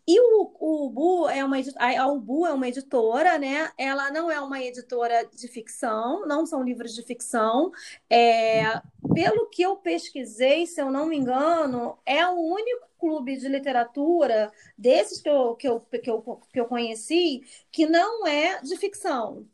[0.07, 3.71] E o, o Ubu é uma a Ubu é uma editora, né?
[3.77, 7.71] Ela não é uma editora de ficção, não são livros de ficção.
[8.09, 8.81] É,
[9.13, 14.51] pelo que eu pesquisei, se eu não me engano, é o único clube de literatura
[14.77, 16.21] desses que eu, que eu, que eu,
[16.53, 19.47] que eu conheci que não é de ficção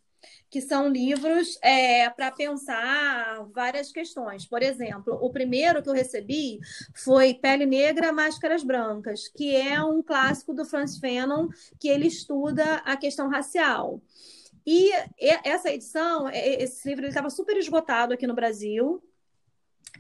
[0.51, 4.45] que são livros é, para pensar várias questões.
[4.45, 6.59] Por exemplo, o primeiro que eu recebi
[6.93, 11.47] foi Pele Negra, Máscaras Brancas, que é um clássico do Franz Fanon,
[11.79, 14.01] que ele estuda a questão racial.
[14.67, 19.01] E essa edição, esse livro estava super esgotado aqui no Brasil,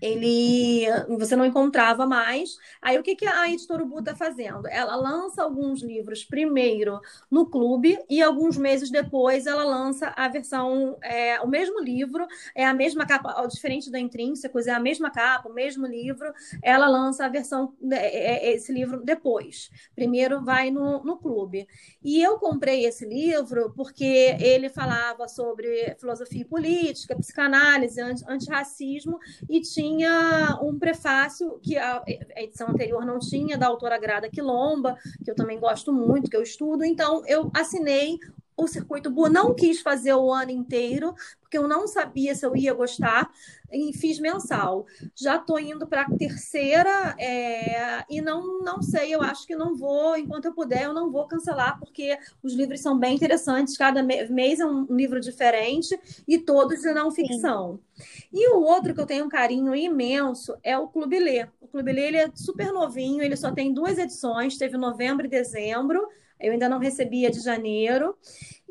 [0.01, 0.87] ele
[1.19, 2.57] você não encontrava mais.
[2.81, 4.67] Aí o que, que a editora Ubu está fazendo?
[4.67, 10.97] Ela lança alguns livros primeiro no clube e alguns meses depois ela lança a versão,
[11.03, 15.49] é, o mesmo livro, é a mesma capa, diferente da Intrínsecos, é a mesma capa,
[15.49, 16.33] o mesmo livro,
[16.63, 19.69] ela lança a versão, é, é, esse livro depois.
[19.95, 21.67] Primeiro vai no, no clube.
[22.03, 29.90] E eu comprei esse livro porque ele falava sobre filosofia política, psicanálise, antirracismo e tinha
[29.91, 32.01] tinha um prefácio que a,
[32.37, 36.41] edição anterior não tinha, da autora Grada Quilomba, que eu também gosto muito, que eu
[36.41, 36.83] estudo.
[36.83, 38.17] Então, eu assinei
[38.55, 42.55] o circuito Bu, não quis fazer o ano inteiro, porque eu não sabia se eu
[42.55, 43.29] ia gostar,
[43.71, 44.85] e fiz mensal.
[45.15, 49.75] Já estou indo para a terceira é, e não, não sei, eu acho que não
[49.75, 54.03] vou, enquanto eu puder, eu não vou cancelar, porque os livros são bem interessantes, cada
[54.03, 57.79] mês é um livro diferente e todos de não ficção.
[57.93, 58.01] Sim.
[58.33, 61.47] E o outro que eu tenho um carinho imenso é o Clube Lê.
[61.59, 65.29] O Clube Lê ele é super novinho, ele só tem duas edições, teve novembro e
[65.29, 66.07] dezembro,
[66.41, 68.15] eu ainda não recebia de janeiro.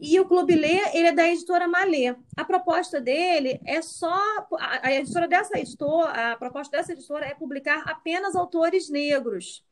[0.00, 2.14] E o Clube Lê, ele é da editora Malê.
[2.37, 4.18] A proposta dele é só.
[4.59, 9.62] A editora dessa editora, a proposta dessa editora é publicar apenas autores negros.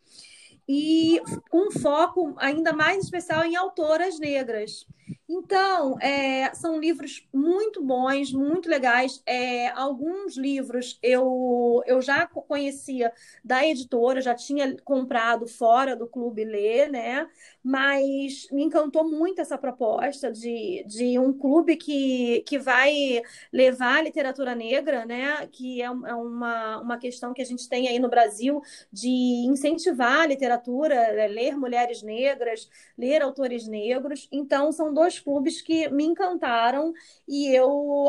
[0.69, 4.87] E com foco ainda mais especial em autoras negras.
[5.29, 9.23] Então, é, são livros muito bons, muito legais.
[9.27, 13.13] É, alguns livros eu, eu já conhecia
[13.45, 17.29] da editora, já tinha comprado fora do Clube Lê, né?
[17.71, 23.21] Mas me encantou muito essa proposta de, de um clube que, que vai
[23.53, 25.47] levar a literatura negra, né?
[25.49, 29.11] Que é, é uma, uma questão que a gente tem aí no Brasil de
[29.47, 31.29] incentivar a literatura, né?
[31.29, 34.29] ler mulheres negras, ler autores negros.
[34.33, 36.95] Então, são dois clubes que me encantaram
[37.29, 37.69] e eu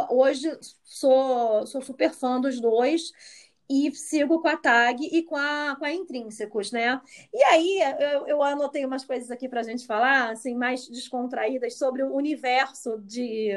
[0.10, 0.50] hoje
[0.86, 3.12] sou, sou super fã dos dois
[3.70, 7.00] e sigo com a tag e com a, com a Intrínsecos, né?
[7.34, 11.78] E aí eu, eu anotei umas coisas aqui para a gente falar, assim, mais descontraídas
[11.78, 13.52] sobre o universo de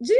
[0.00, 0.14] de,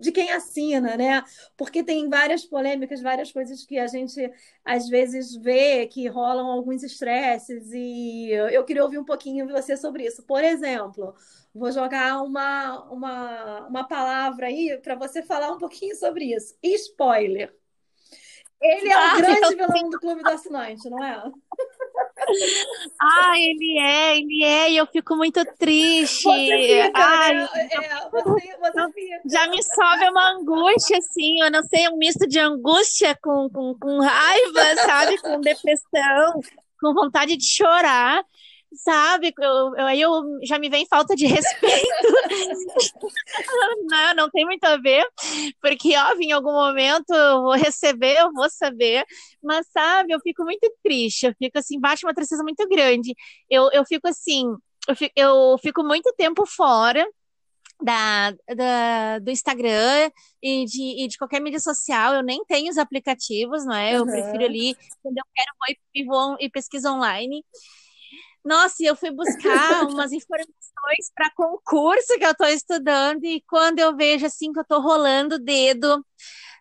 [0.00, 1.22] de quem assina, né?
[1.56, 4.30] Porque tem várias polêmicas, várias coisas que a gente
[4.64, 9.76] às vezes vê que rolam alguns estresses, e eu queria ouvir um pouquinho de você
[9.76, 10.22] sobre isso.
[10.22, 11.14] Por exemplo,
[11.54, 16.54] vou jogar uma, uma, uma palavra aí para você falar um pouquinho sobre isso.
[16.62, 17.52] Spoiler.
[18.60, 21.22] Ele é o ah, grande vilão do Clube do Assinante, não é?
[23.00, 26.22] Ah, ele é, ele é, e eu fico muito triste.
[26.22, 27.48] Você fica, Ai, né?
[27.54, 29.20] é, você, você fica.
[29.26, 33.76] Já me sobe uma angústia, assim, eu não sei, um misto de angústia com, com,
[33.78, 35.18] com raiva, sabe?
[35.20, 36.40] Com depressão,
[36.80, 38.24] com vontade de chorar
[38.76, 39.32] sabe?
[39.38, 42.08] Eu, eu, aí eu já me vem falta de respeito.
[43.88, 45.06] não, não tem muito a ver,
[45.60, 49.04] porque, óbvio, em algum momento eu vou receber, eu vou saber,
[49.42, 53.14] mas, sabe, eu fico muito triste, eu fico assim, bate uma tristeza muito grande.
[53.50, 54.44] Eu, eu fico assim,
[54.88, 57.06] eu fico, eu fico muito tempo fora.
[57.78, 60.10] Da, da, do Instagram
[60.42, 63.96] e de, e de qualquer mídia social, eu nem tenho os aplicativos, não é?
[63.96, 64.06] Eu uhum.
[64.06, 67.44] prefiro ali, quando eu quero, vou e, vou e pesquiso online.
[68.46, 73.96] Nossa, eu fui buscar umas informações para concurso que eu estou estudando e quando eu
[73.96, 76.00] vejo assim que eu estou rolando o dedo,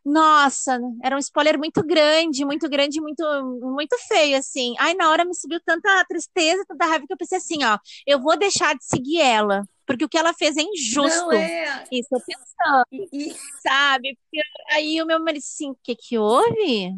[0.04, 3.24] nossa, era um spoiler muito grande, muito grande, muito
[3.62, 4.74] muito feio assim.
[4.80, 8.19] Ai, na hora me subiu tanta tristeza, tanta raiva que eu pensei assim, ó, eu
[8.19, 11.28] vou deixar de seguir ela, porque o que ela fez é injusto.
[11.28, 11.84] Não é.
[11.91, 14.17] Isso eu pensando, e, sabe?
[14.24, 16.95] Porque aí o meu marido assim, o que que houve?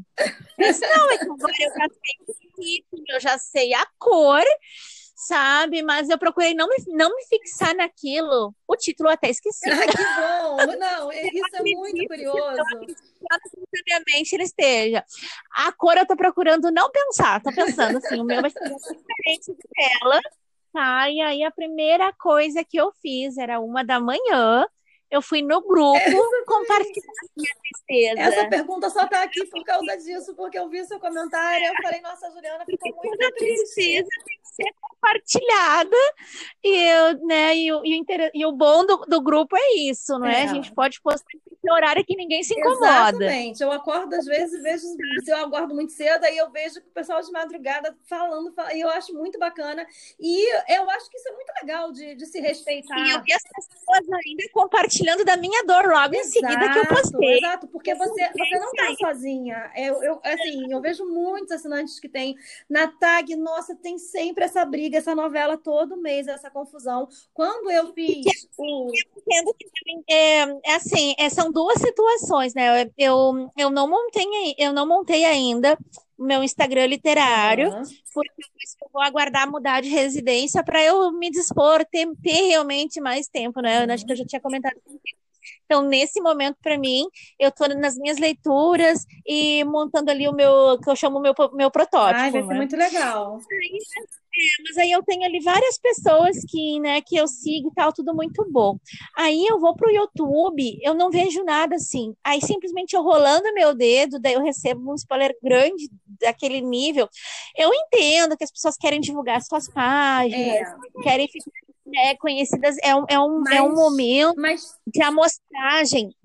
[0.58, 2.47] Eu disse, não, é que agora eu gastei
[3.10, 4.44] eu já sei a cor,
[5.16, 5.82] sabe?
[5.82, 8.54] Mas eu procurei não me, não me fixar naquilo.
[8.68, 9.70] O título até esqueci.
[9.70, 10.78] Ah, que bom!
[10.78, 12.64] Não, isso é muito curioso.
[13.50, 15.04] Simultaneamente ele esteja.
[15.56, 19.56] A cor eu tô procurando não pensar, tô pensando assim, o meu vai ser diferente
[19.76, 20.22] dela,
[20.72, 21.10] tá?
[21.10, 24.66] E aí a primeira coisa que eu fiz era uma da manhã,
[25.10, 26.00] eu fui no grupo
[26.46, 28.22] compartilhar minha tristeza.
[28.22, 31.74] Essa pergunta só está aqui por causa disso, porque eu vi seu comentário e eu
[31.82, 33.76] falei, nossa, Juliana ficou muito triste.
[33.76, 35.98] tristeza tem que ser compartilhada.
[36.64, 37.82] E, eu, né, e, o,
[38.34, 40.42] e, o, bom do, do grupo é isso, não é?
[40.42, 40.44] é.
[40.44, 42.86] A gente pode postar em horário que ninguém se incomoda.
[42.86, 43.64] Exatamente.
[43.64, 44.88] Eu acordo às vezes, vejo,
[45.24, 48.90] se eu acordo muito cedo, aí eu vejo o pessoal de madrugada falando, e eu
[48.90, 49.86] acho muito bacana.
[50.20, 52.98] E eu acho que isso é muito legal de, de se respeitar.
[52.98, 56.80] E eu vi as pessoas ainda compartilhando da minha dor logo exato, em seguida que
[56.80, 57.38] eu postei.
[57.38, 59.72] Exato, porque você, você não está sozinha.
[59.76, 62.36] Eu, eu, assim, eu vejo muitos assinantes que têm
[62.70, 67.08] na tag, nossa, tem sempre essa briga, essa novela todo mês, essa confusão.
[67.34, 68.26] Quando eu fiz
[68.58, 68.88] o.
[68.88, 69.68] Eu entendo que
[70.10, 72.92] é, é assim, é, são duas situações, né?
[72.98, 74.26] Eu, eu, não montei,
[74.58, 75.78] eu não montei ainda
[76.18, 77.84] meu Instagram literário, uhum.
[78.14, 78.44] porque
[78.82, 83.62] eu vou aguardar mudar de residência para eu me dispor, ter, ter realmente mais tempo,
[83.62, 83.86] né?
[83.86, 83.94] Uhum.
[83.94, 84.76] Acho que eu já tinha comentado
[85.68, 87.04] Então, nesse momento, para mim,
[87.38, 91.70] eu estou nas minhas leituras e montando ali o meu, que eu chamo meu, meu
[91.70, 92.22] protótipo.
[92.22, 92.56] Ai, vai ser né?
[92.56, 93.38] muito legal.
[94.40, 97.92] É, mas aí eu tenho ali várias pessoas que, né, que eu sigo e tal,
[97.92, 98.78] tudo muito bom.
[99.18, 102.16] Aí eu vou pro YouTube, eu não vejo nada assim.
[102.24, 105.90] Aí simplesmente eu rolando meu dedo, daí eu recebo um spoiler grande
[106.22, 107.10] daquele nível.
[107.58, 111.02] Eu entendo que as pessoas querem divulgar suas páginas, é.
[111.02, 112.76] querem ficar né, conhecidas.
[112.84, 114.78] É um, é um, mas, é um momento mas...
[114.86, 116.16] de amostragem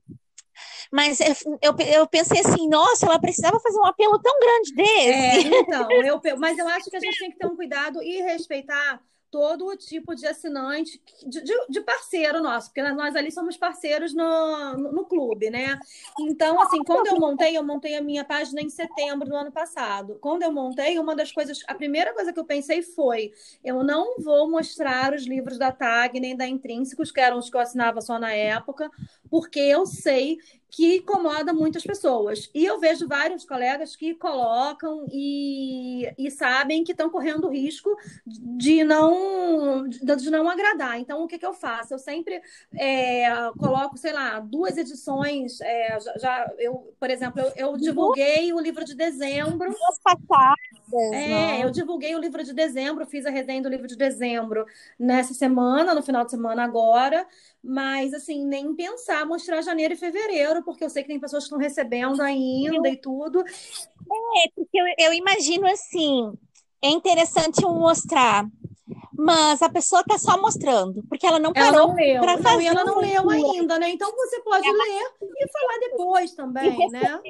[0.93, 1.19] mas
[1.63, 5.49] eu, eu pensei assim, nossa, ela precisava fazer um apelo tão grande desse.
[5.49, 8.21] É, então, eu, mas eu acho que a gente tem que ter um cuidado e
[8.21, 9.01] respeitar
[9.33, 14.77] todo o tipo de assinante, de, de, parceiro nosso, porque nós ali somos parceiros no,
[14.77, 15.81] no, no, clube, né?
[16.21, 20.19] Então, assim, quando eu montei, eu montei a minha página em setembro do ano passado.
[20.21, 23.33] Quando eu montei, uma das coisas, a primeira coisa que eu pensei foi:
[23.65, 27.57] eu não vou mostrar os livros da TAG nem da Intrínsecos, que eram os que
[27.57, 28.91] eu assinava só na época,
[29.31, 30.37] porque eu sei
[30.73, 32.51] que incomoda muitas pessoas.
[32.55, 37.95] E eu vejo vários colegas que colocam e, e sabem que estão correndo risco
[38.27, 40.99] de não, de não agradar.
[40.99, 41.93] Então, o que, que eu faço?
[41.93, 42.41] Eu sempre
[42.75, 43.27] é,
[43.59, 45.61] coloco, sei lá, duas edições.
[45.61, 49.69] É, já, já, eu, por exemplo, eu, eu divulguei o livro de dezembro.
[49.71, 50.73] Duas passadas.
[51.13, 51.65] É, né?
[51.65, 54.67] eu divulguei o livro de dezembro, fiz a resenha do livro de dezembro
[54.99, 57.27] nessa semana, no final de semana agora,
[57.63, 61.47] mas assim, nem pensar mostrar janeiro e fevereiro, porque eu sei que tem pessoas que
[61.47, 62.93] estão recebendo ainda eu...
[62.93, 63.41] e tudo.
[63.41, 66.33] É, porque eu, eu imagino assim,
[66.83, 68.47] é interessante mostrar
[69.15, 72.57] mas a pessoa está só mostrando, porque ela não parou para fazer.
[72.57, 73.91] Não, e ela não leu ainda, né?
[73.91, 74.77] Então você pode ela...
[74.77, 77.21] ler e falar depois também, né?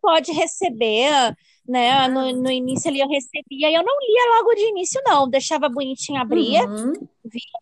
[0.00, 2.08] Pode receber né?
[2.08, 5.28] No, no início ali eu recebia eu não lia logo de início, não.
[5.28, 6.92] Deixava bonitinho, abria, uhum.
[7.24, 7.61] via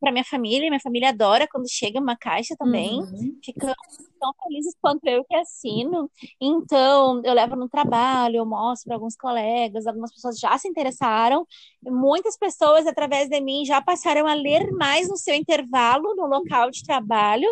[0.00, 3.00] para minha família, minha família adora quando chega uma caixa também.
[3.00, 3.38] Uhum.
[3.44, 3.74] Ficam
[4.18, 6.10] tão felizes quanto eu que assino.
[6.40, 11.46] Então, eu levo no trabalho, eu mostro para alguns colegas, algumas pessoas já se interessaram.
[11.84, 16.70] Muitas pessoas, através de mim, já passaram a ler mais no seu intervalo, no local
[16.70, 17.48] de trabalho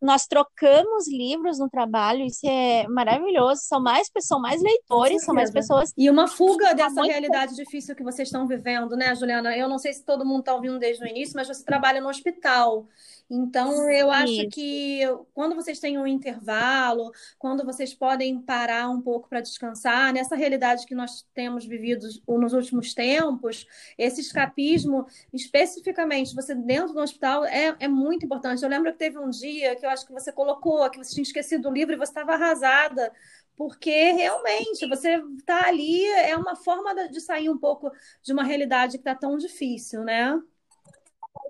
[0.00, 3.62] nós trocamos livros no trabalho, isso é maravilhoso.
[3.62, 5.92] São mais pessoas, mais leitores, são mais pessoas.
[5.96, 9.56] E uma fuga dessa realidade difícil que vocês estão vivendo, né, Juliana?
[9.56, 12.08] Eu não sei se todo mundo está ouvindo desde o início, mas você trabalha no
[12.08, 12.86] hospital.
[13.30, 15.02] Então, eu acho que
[15.34, 20.86] quando vocês têm um intervalo, quando vocês podem parar um pouco para descansar, nessa realidade
[20.86, 23.66] que nós temos vivido nos últimos tempos,
[23.98, 28.62] esse escapismo, especificamente, você dentro do hospital, é, é muito importante.
[28.62, 31.22] Eu lembro que teve um dia que eu acho que você colocou, que você tinha
[31.22, 33.12] esquecido o livro e você estava arrasada
[33.58, 37.90] porque realmente você está ali, é uma forma de sair um pouco
[38.22, 40.40] de uma realidade que está tão difícil, né?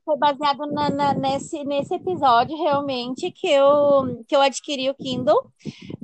[0.09, 5.37] Foi baseado na, na, nesse, nesse episódio, realmente, que eu, que eu adquiri o Kindle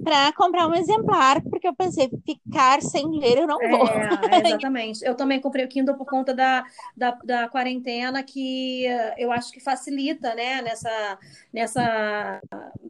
[0.04, 3.88] para comprar um exemplar, porque eu pensei, ficar sem ler eu não vou.
[3.88, 5.02] É, exatamente.
[5.02, 8.84] Eu também comprei o Kindle por conta da, da, da, quarentena, que
[9.16, 11.18] eu acho que facilita, né, nessa,
[11.50, 12.42] nessa,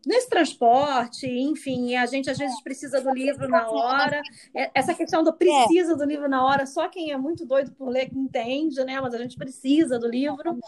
[0.04, 4.20] nesse transporte, enfim, a gente às vezes precisa do livro na hora.
[4.52, 7.88] É, essa questão do precisa do livro na hora, só quem é muito doido por
[7.88, 10.58] ler que entende, né, mas a gente precisa do livro.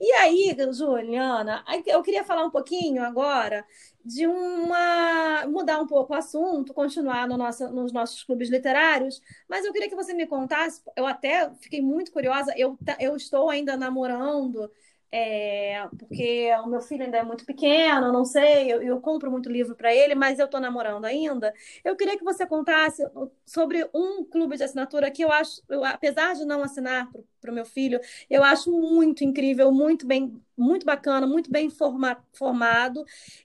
[0.00, 3.64] E aí, Juliana, eu queria falar um pouquinho agora
[4.04, 9.64] de uma mudar um pouco o assunto, continuar no nosso, nos nossos clubes literários, mas
[9.64, 13.76] eu queria que você me contasse, eu até fiquei muito curiosa, eu, eu estou ainda
[13.76, 14.70] namorando
[15.16, 19.48] é, porque o meu filho ainda é muito pequeno, não sei, eu, eu compro muito
[19.48, 21.54] livro para ele, mas eu estou namorando ainda.
[21.84, 23.00] Eu queria que você contasse
[23.46, 27.08] sobre um clube de assinatura que eu acho, eu, apesar de não assinar
[27.40, 32.16] para o meu filho, eu acho muito incrível, muito bem, muito bacana, muito bem forma,
[32.32, 33.04] formado.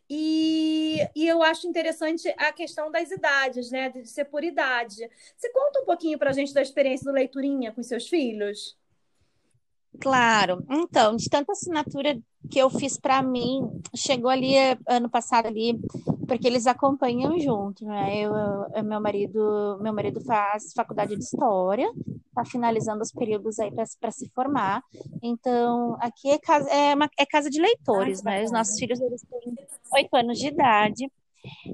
[0.09, 3.89] E, e eu acho interessante a questão das idades, né?
[3.89, 5.07] De ser por idade.
[5.37, 8.78] Você conta um pouquinho para a gente da experiência do Leiturinha com seus filhos?
[9.99, 10.63] Claro.
[10.69, 12.19] Então, de tanta assinatura
[12.49, 13.61] que eu fiz para mim,
[13.95, 15.77] chegou ali eh, ano passado ali,
[16.27, 18.17] porque eles acompanham junto, né?
[18.17, 18.33] Eu,
[18.75, 21.91] eu meu marido, meu marido faz faculdade de história,
[22.27, 24.83] está finalizando os períodos aí para se formar.
[25.21, 28.43] Então, aqui é casa, é, uma, é casa de leitores, né?
[28.43, 29.55] Os nossos filhos eles têm
[29.95, 31.11] oito anos de idade.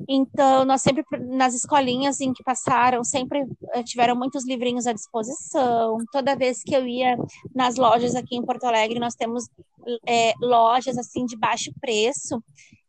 [0.07, 5.97] Então, nós sempre, nas escolinhas em que passaram, sempre eh, tiveram muitos livrinhos à disposição.
[6.11, 7.17] Toda vez que eu ia
[7.53, 9.49] nas lojas aqui em Porto Alegre, nós temos
[10.07, 12.41] é, lojas assim de baixo preço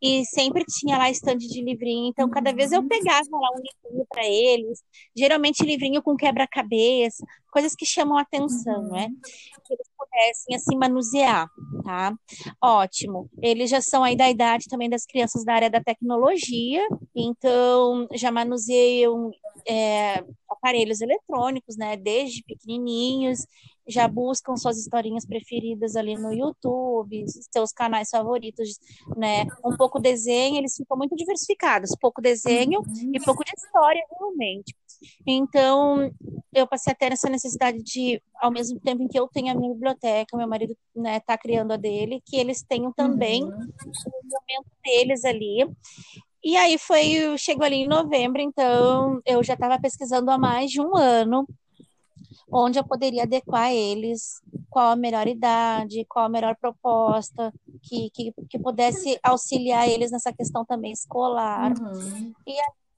[0.02, 2.08] e sempre tinha lá estande de livrinho.
[2.08, 4.82] Então, cada vez eu pegava lá um livrinho para eles,
[5.16, 8.90] geralmente livrinho com quebra-cabeça, coisas que chamam atenção, uhum.
[8.90, 9.08] né?
[9.66, 11.48] Que eles pudessem assim manusear,
[11.82, 12.14] tá?
[12.62, 13.30] Ótimo.
[13.42, 18.30] Eles já são aí da idade também das crianças da área da tecnologia, então já
[18.30, 19.30] manuseiam
[19.66, 21.96] é, aparelhos eletrônicos, né?
[21.96, 23.38] Desde pequenininhos
[23.86, 28.78] já buscam suas historinhas preferidas ali no YouTube, seus canais favoritos,
[29.16, 29.46] né?
[29.64, 33.12] Um pouco desenho, eles ficam muito diversificados, pouco desenho uhum.
[33.14, 34.74] e pouco de história, realmente.
[35.26, 36.10] Então,
[36.52, 39.54] eu passei a ter essa necessidade de, ao mesmo tempo em que eu tenho a
[39.54, 43.50] minha biblioteca, meu marido né, tá criando a dele, que eles tenham também uhum.
[43.50, 45.68] o momento deles ali.
[46.42, 50.80] E aí foi, chegou ali em novembro, então eu já estava pesquisando há mais de
[50.80, 51.46] um ano
[52.50, 54.40] onde eu poderia adequar eles,
[54.70, 60.32] qual a melhor idade, qual a melhor proposta, que, que, que pudesse auxiliar eles nessa
[60.32, 61.72] questão também escolar.
[61.80, 62.32] Uhum.
[62.46, 62.56] E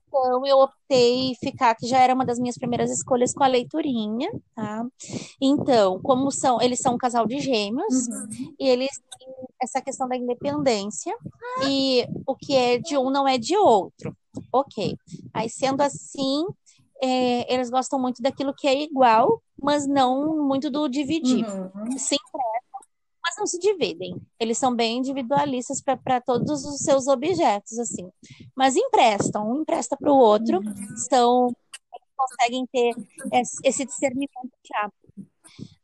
[0.09, 4.29] então eu optei ficar, que já era uma das minhas primeiras escolhas, com a leiturinha,
[4.55, 4.85] tá?
[5.39, 8.53] Então, como são, eles são um casal de gêmeos, uhum.
[8.59, 9.27] e eles têm
[9.61, 11.15] essa questão da independência,
[11.67, 14.15] e o que é de um não é de outro.
[14.51, 14.97] Ok.
[15.33, 16.45] Aí, sendo assim,
[17.01, 21.45] é, eles gostam muito daquilo que é igual, mas não muito do dividir.
[21.45, 21.97] Uhum.
[21.97, 22.15] Se
[23.21, 24.19] mas não se dividem.
[24.39, 28.09] Eles são bem individualistas para todos os seus objetos, assim.
[28.55, 30.97] Mas emprestam, um empresta para o outro, uhum.
[31.09, 31.55] são
[32.19, 32.93] conseguem ter
[33.63, 34.91] esse discernimento já.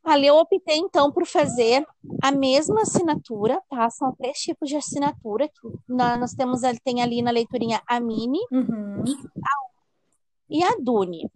[0.03, 1.85] Ali eu optei então por fazer
[2.21, 3.89] a mesma assinatura, tá?
[3.89, 5.49] São três tipos de assinatura.
[5.87, 9.01] Nós temos tem ali na leiturinha a mini, uhum.
[9.01, 9.74] a
[10.49, 11.29] e a Dune.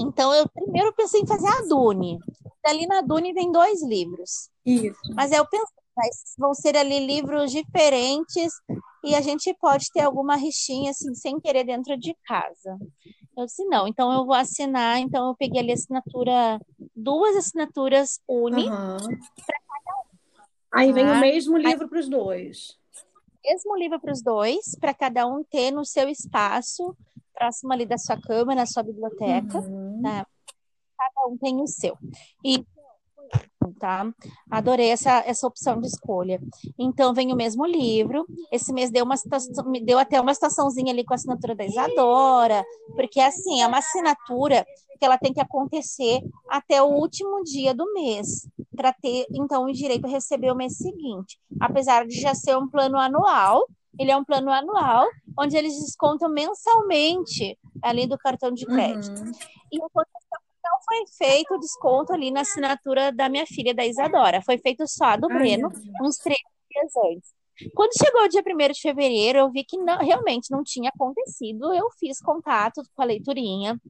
[0.00, 2.18] Então, eu primeiro pensei em fazer a Dune.
[2.62, 4.50] Dali na Dune vem dois livros.
[4.64, 5.00] Isso.
[5.14, 8.52] Mas eu pensei, mas vão ser ali livros diferentes
[9.04, 12.78] e a gente pode ter alguma rixinha, assim, sem querer dentro de casa.
[13.36, 14.98] Eu disse, não, então eu vou assinar.
[14.98, 16.60] Então, eu peguei ali a assinatura,
[16.94, 18.96] duas assinaturas Uni uhum.
[19.46, 20.44] para cada um.
[20.72, 21.20] Aí vem o tá?
[21.20, 22.78] mesmo livro para os dois.
[23.44, 26.96] Mesmo livro para os dois, para cada um ter no seu espaço
[27.38, 30.00] próximo ali da sua cama, na sua biblioteca, uhum.
[30.02, 30.24] né?
[30.96, 31.96] Cada um tem o seu.
[32.44, 32.64] E
[33.78, 34.10] tá?
[34.50, 36.40] Adorei essa, essa opção de escolha.
[36.78, 38.26] Então, vem o mesmo livro.
[38.50, 39.14] Esse mês deu uma
[39.66, 42.64] me deu até uma situaçãozinha ali com a assinatura da Isadora,
[42.96, 44.66] porque assim, é uma assinatura
[44.98, 49.72] que ela tem que acontecer até o último dia do mês, para ter então o
[49.72, 51.38] direito a receber o mês seguinte.
[51.60, 53.64] Apesar de já ser um plano anual,
[53.98, 55.06] ele é um plano anual,
[55.38, 59.20] onde eles descontam mensalmente, além do cartão de crédito.
[59.20, 59.32] Uhum.
[59.72, 59.88] E não
[60.84, 64.42] foi feito o desconto ali na assinatura da minha filha, da Isadora.
[64.42, 65.70] Foi feito só a do Breno,
[66.02, 66.38] uns três
[66.70, 67.38] dias antes.
[67.74, 71.72] Quando chegou o dia 1 de fevereiro, eu vi que não, realmente não tinha acontecido.
[71.74, 73.80] Eu fiz contato com a leiturinha,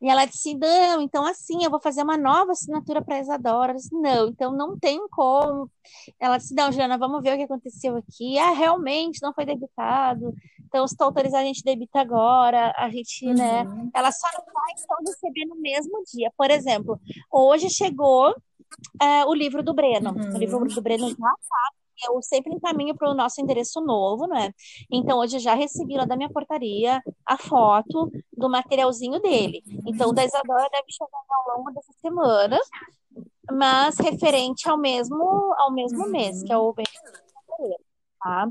[0.00, 3.72] e ela disse: não, então assim, eu vou fazer uma nova assinatura para a Isadora.
[3.72, 5.70] Eu disse, não, então não tem como.
[6.18, 8.38] Ela disse: não, Juliana, vamos ver o que aconteceu aqui.
[8.38, 10.34] Ah, realmente não foi debitado.
[10.66, 12.74] Então, se tu autorizar, a gente debita agora.
[12.76, 13.84] A gente, né, uhum.
[13.84, 13.90] né?
[13.94, 16.30] Ela só não vai então receber no mesmo dia.
[16.36, 18.34] Por exemplo, hoje chegou
[19.00, 20.10] é, o livro do Breno.
[20.10, 20.34] Uhum.
[20.34, 21.70] O livro do Breno já está
[22.08, 24.52] eu sempre encaminho para o nosso endereço novo, né?
[24.90, 29.62] Então, hoje já recebi lá da minha portaria a foto do materialzinho dele.
[29.86, 32.58] Então, da Isadora deve chegar ao longo dessa semana.
[33.50, 36.10] mas referente ao mesmo ao mesmo uhum.
[36.10, 36.88] mês, que é o mês
[38.26, 38.48] tá?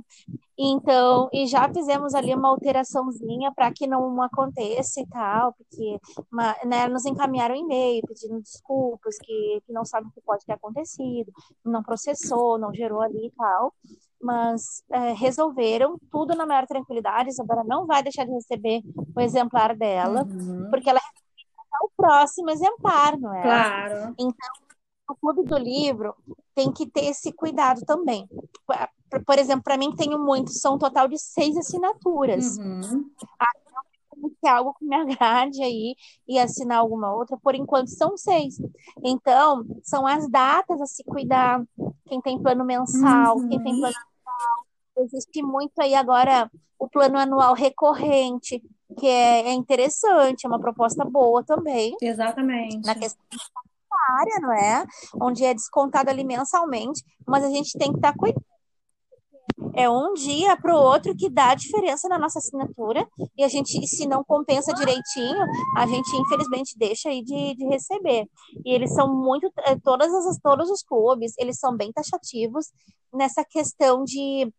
[0.57, 5.99] Então, e já fizemos ali uma alteraçãozinha para que não aconteça e tal, porque
[6.31, 10.53] uma, né, nos encaminharam e-mail pedindo desculpas, que, que não sabem o que pode ter
[10.53, 11.29] acontecido,
[11.63, 13.73] não processou, não gerou ali e tal,
[14.21, 17.29] mas é, resolveram tudo na maior tranquilidade.
[17.29, 18.81] Isabela não vai deixar de receber
[19.13, 20.69] o exemplar dela, uhum.
[20.69, 23.41] porque ela é o próximo exemplar, não é?
[23.41, 24.15] Claro.
[24.17, 24.49] Então,
[25.09, 26.15] o clube do livro
[26.55, 28.27] tem que ter esse cuidado também
[29.23, 32.57] por exemplo, para mim tenho muito, são um total de seis assinaturas.
[32.57, 33.09] Uhum.
[34.41, 35.95] Que é algo que me agrade aí
[36.27, 38.57] e assinar alguma outra, por enquanto são seis.
[39.03, 41.63] Então, são as datas a se cuidar.
[42.07, 43.49] Quem tem plano mensal, uhum.
[43.49, 45.05] quem tem plano anual.
[45.05, 46.49] Existe muito aí agora
[46.79, 48.63] o plano anual recorrente,
[48.97, 51.95] que é, é interessante, é uma proposta boa também.
[52.01, 52.85] Exatamente.
[52.85, 53.21] Na questão
[54.05, 54.85] área, não é?
[55.19, 58.54] Onde é descontado ali mensalmente, mas a gente tem que estar tá cuidando
[59.73, 63.47] é um dia para o outro que dá a diferença na nossa assinatura e a
[63.47, 65.45] gente, se não compensa direitinho,
[65.77, 68.27] a gente infelizmente deixa aí de, de receber.
[68.65, 72.67] E eles são muito, é, todas as, todos os clubes, eles são bem taxativos
[73.13, 74.51] nessa questão de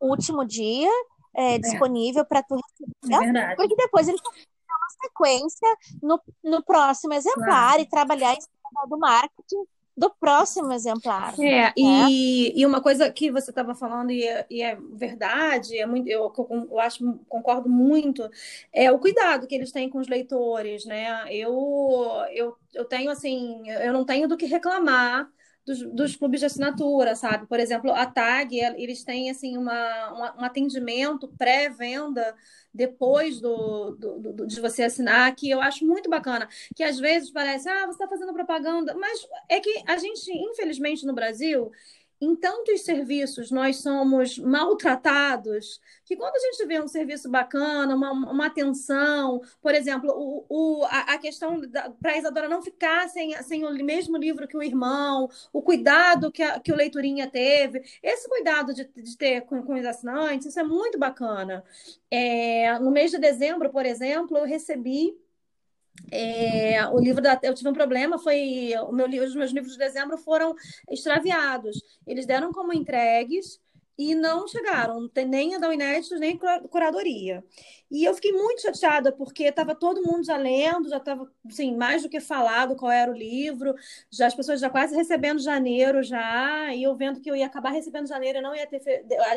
[0.00, 0.90] último dia
[1.36, 1.58] é, é.
[1.58, 3.38] disponível para tu receber.
[3.38, 7.82] É porque depois eles uma sequência no, no próximo exemplar claro.
[7.82, 9.64] e trabalhar em cima do marketing
[10.00, 11.38] do próximo exemplar.
[11.38, 11.72] É, né?
[11.76, 16.08] e, e uma coisa que você estava falando, e é, e é, verdade, é muito,
[16.08, 16.32] eu,
[16.70, 18.26] eu acho, concordo muito,
[18.72, 21.26] é o cuidado que eles têm com os leitores, né?
[21.30, 21.52] Eu,
[22.32, 25.30] eu, eu tenho, assim, eu não tenho do que reclamar
[25.66, 27.46] dos, dos, clubes de assinatura, sabe?
[27.46, 32.34] Por exemplo, a TAG, eles têm assim uma, uma um atendimento pré-venda
[32.72, 36.48] depois do, do, do, de você assinar, que eu acho muito bacana.
[36.74, 41.04] Que às vezes parece, ah, você está fazendo propaganda, mas é que a gente, infelizmente,
[41.04, 41.70] no Brasil,
[42.20, 48.12] em tantos serviços nós somos maltratados que quando a gente vê um serviço bacana, uma,
[48.12, 51.60] uma atenção, por exemplo, o, o, a, a questão
[52.00, 56.30] para a Isadora não ficar sem, sem o mesmo livro que o irmão, o cuidado
[56.30, 60.48] que, a, que o leiturinha teve, esse cuidado de, de ter com, com os assinantes,
[60.48, 61.64] isso é muito bacana.
[62.10, 65.16] É, no mês de dezembro, por exemplo, eu recebi
[66.10, 69.78] é, o livro da, eu tive um problema, foi o meu, os meus livros de
[69.78, 70.54] dezembro foram
[70.88, 71.80] extraviados.
[72.06, 73.60] Eles deram como entregues
[74.00, 77.44] e não chegaram, nem a da Inéditos, nem a curadoria.
[77.90, 82.02] E eu fiquei muito chateada, porque estava todo mundo já lendo, já estava assim, mais
[82.02, 83.74] do que falado qual era o livro,
[84.10, 87.72] já as pessoas já quase recebendo janeiro já, e eu vendo que eu ia acabar
[87.72, 88.80] recebendo janeiro e não ia ter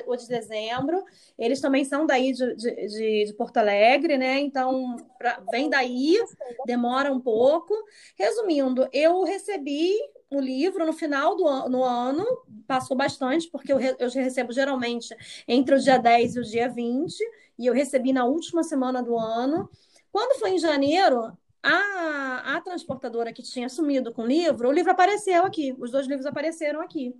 [0.07, 1.03] o de dezembro.
[1.37, 4.39] Eles também são daí de, de, de Porto Alegre, né?
[4.39, 6.17] Então, pra, vem daí,
[6.65, 7.73] demora um pouco.
[8.17, 9.93] Resumindo, eu recebi
[10.37, 12.25] o livro no final do an no ano,
[12.67, 15.15] passou bastante, porque eu, re eu recebo geralmente
[15.47, 17.19] entre o dia 10 e o dia 20,
[17.57, 19.69] e eu recebi na última semana do ano.
[20.11, 24.91] Quando foi em janeiro, a, a transportadora que tinha sumido com o livro, o livro
[24.91, 27.15] apareceu aqui, os dois livros apareceram aqui.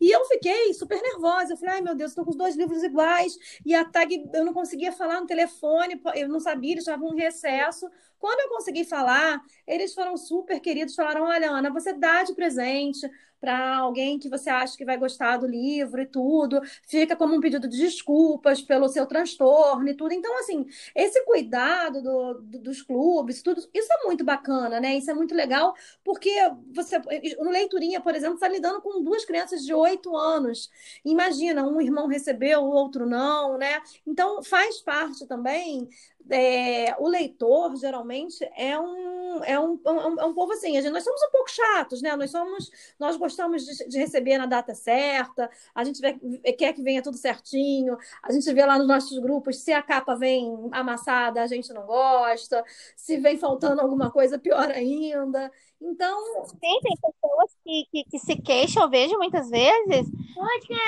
[0.00, 1.52] E eu fiquei super nervosa.
[1.52, 3.38] Eu falei, ai meu Deus, estou com os dois livros iguais.
[3.64, 7.16] E a tag, eu não conseguia falar no telefone, eu não sabia, eles estavam um
[7.16, 7.88] recesso.
[8.18, 13.08] Quando eu consegui falar, eles foram super queridos, falaram: olha, Ana, você dá de presente
[13.44, 17.40] para alguém que você acha que vai gostar do livro e tudo, fica como um
[17.40, 20.14] pedido de desculpas pelo seu transtorno e tudo.
[20.14, 20.64] Então, assim,
[20.94, 24.96] esse cuidado do, do, dos clubes, tudo, isso é muito bacana, né?
[24.96, 26.30] Isso é muito legal, porque
[26.72, 26.98] você,
[27.38, 30.70] no Leiturinha, por exemplo, está lidando com duas crianças de oito anos.
[31.04, 33.82] Imagina, um irmão recebeu, o outro não, né?
[34.06, 35.86] Então, faz parte também
[36.30, 40.80] é, o leitor geralmente é um, é um, é um, é um povo assim, a
[40.80, 42.14] gente, nós somos um pouco chatos, né?
[42.16, 46.14] Nós somos, nós gostamos de, de receber na data certa, a gente vê,
[46.52, 50.14] quer que venha tudo certinho, a gente vê lá nos nossos grupos, se a capa
[50.14, 52.64] vem amassada, a gente não gosta,
[52.96, 55.50] se vem faltando alguma coisa, pior ainda.
[55.84, 56.46] Então.
[56.46, 60.10] Sim, tem pessoas que, que, que, se queixam, eu vejo muitas vezes,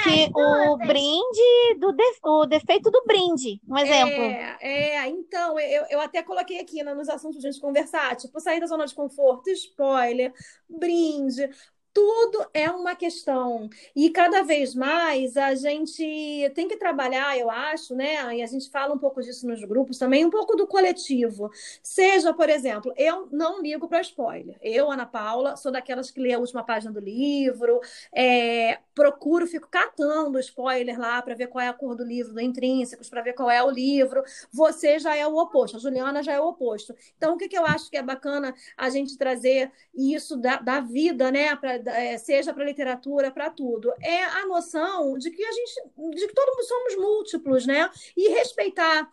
[0.03, 4.23] que o brinde, do def, o defeito do brinde, um exemplo.
[4.23, 8.17] É, é então, eu, eu até coloquei aqui né, nos assuntos de a gente conversar,
[8.17, 10.33] tipo, sair da zona de conforto, spoiler,
[10.69, 11.51] brinde
[11.97, 13.71] tudo é uma questão.
[13.95, 18.37] E cada vez mais a gente tem que trabalhar, eu acho, né?
[18.37, 21.51] E a gente fala um pouco disso nos grupos também, um pouco do coletivo.
[21.83, 24.59] Seja, por exemplo, eu não ligo para spoiler.
[24.61, 27.81] Eu, Ana Paula, sou daquelas que lê a última página do livro,
[28.13, 32.41] é, procuro, fico catando spoiler lá para ver qual é a cor do livro, do
[32.43, 34.23] Intrínsecos, para ver qual é o livro.
[34.53, 36.95] Você já é o oposto, a Juliana já é o oposto.
[37.17, 40.81] Então, o que, que eu acho que é bacana a gente trazer isso da, da
[40.81, 41.57] vida, né?
[41.57, 41.79] Pra,
[42.19, 45.83] seja para literatura, para tudo, é a noção de que a gente,
[46.15, 47.91] de que todos somos múltiplos, né?
[48.17, 49.11] E respeitar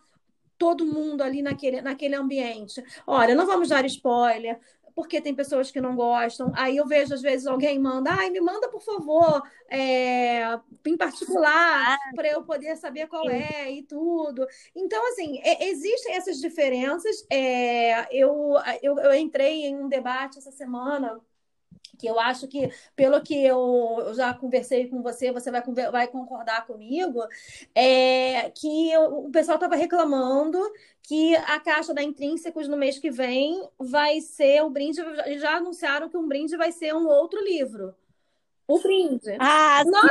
[0.58, 2.82] todo mundo ali naquele, naquele ambiente.
[3.06, 4.58] Olha, não vamos dar spoiler,
[4.94, 6.52] porque tem pessoas que não gostam.
[6.54, 11.98] Aí eu vejo, às vezes, alguém manda, ai, me manda, por favor, é, em particular,
[12.14, 14.46] para eu poder saber qual é e tudo.
[14.74, 17.26] Então, assim, é, existem essas diferenças.
[17.30, 21.20] É, eu, eu, eu entrei em um debate essa semana
[21.94, 26.66] que eu acho que, pelo que eu, já conversei com você, você vai, vai concordar
[26.66, 27.20] comigo,
[27.74, 30.58] é que o pessoal estava reclamando
[31.02, 35.00] que a caixa da Intrínsecos no mês que vem vai ser o brinde,
[35.38, 37.94] já anunciaram que um brinde vai ser um outro livro.
[38.66, 39.36] O brinde.
[39.38, 40.08] Ah, Nossa!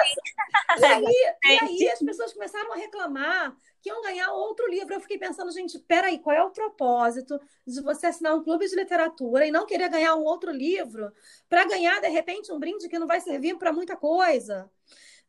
[0.80, 1.04] E aí,
[1.44, 4.94] e aí as pessoas começaram a reclamar que iam ganhar outro livro.
[4.94, 8.76] Eu fiquei pensando, gente, peraí, qual é o propósito de você assinar um clube de
[8.76, 11.12] literatura e não querer ganhar um outro livro
[11.50, 14.72] para ganhar, de repente, um brinde que não vai servir para muita coisa,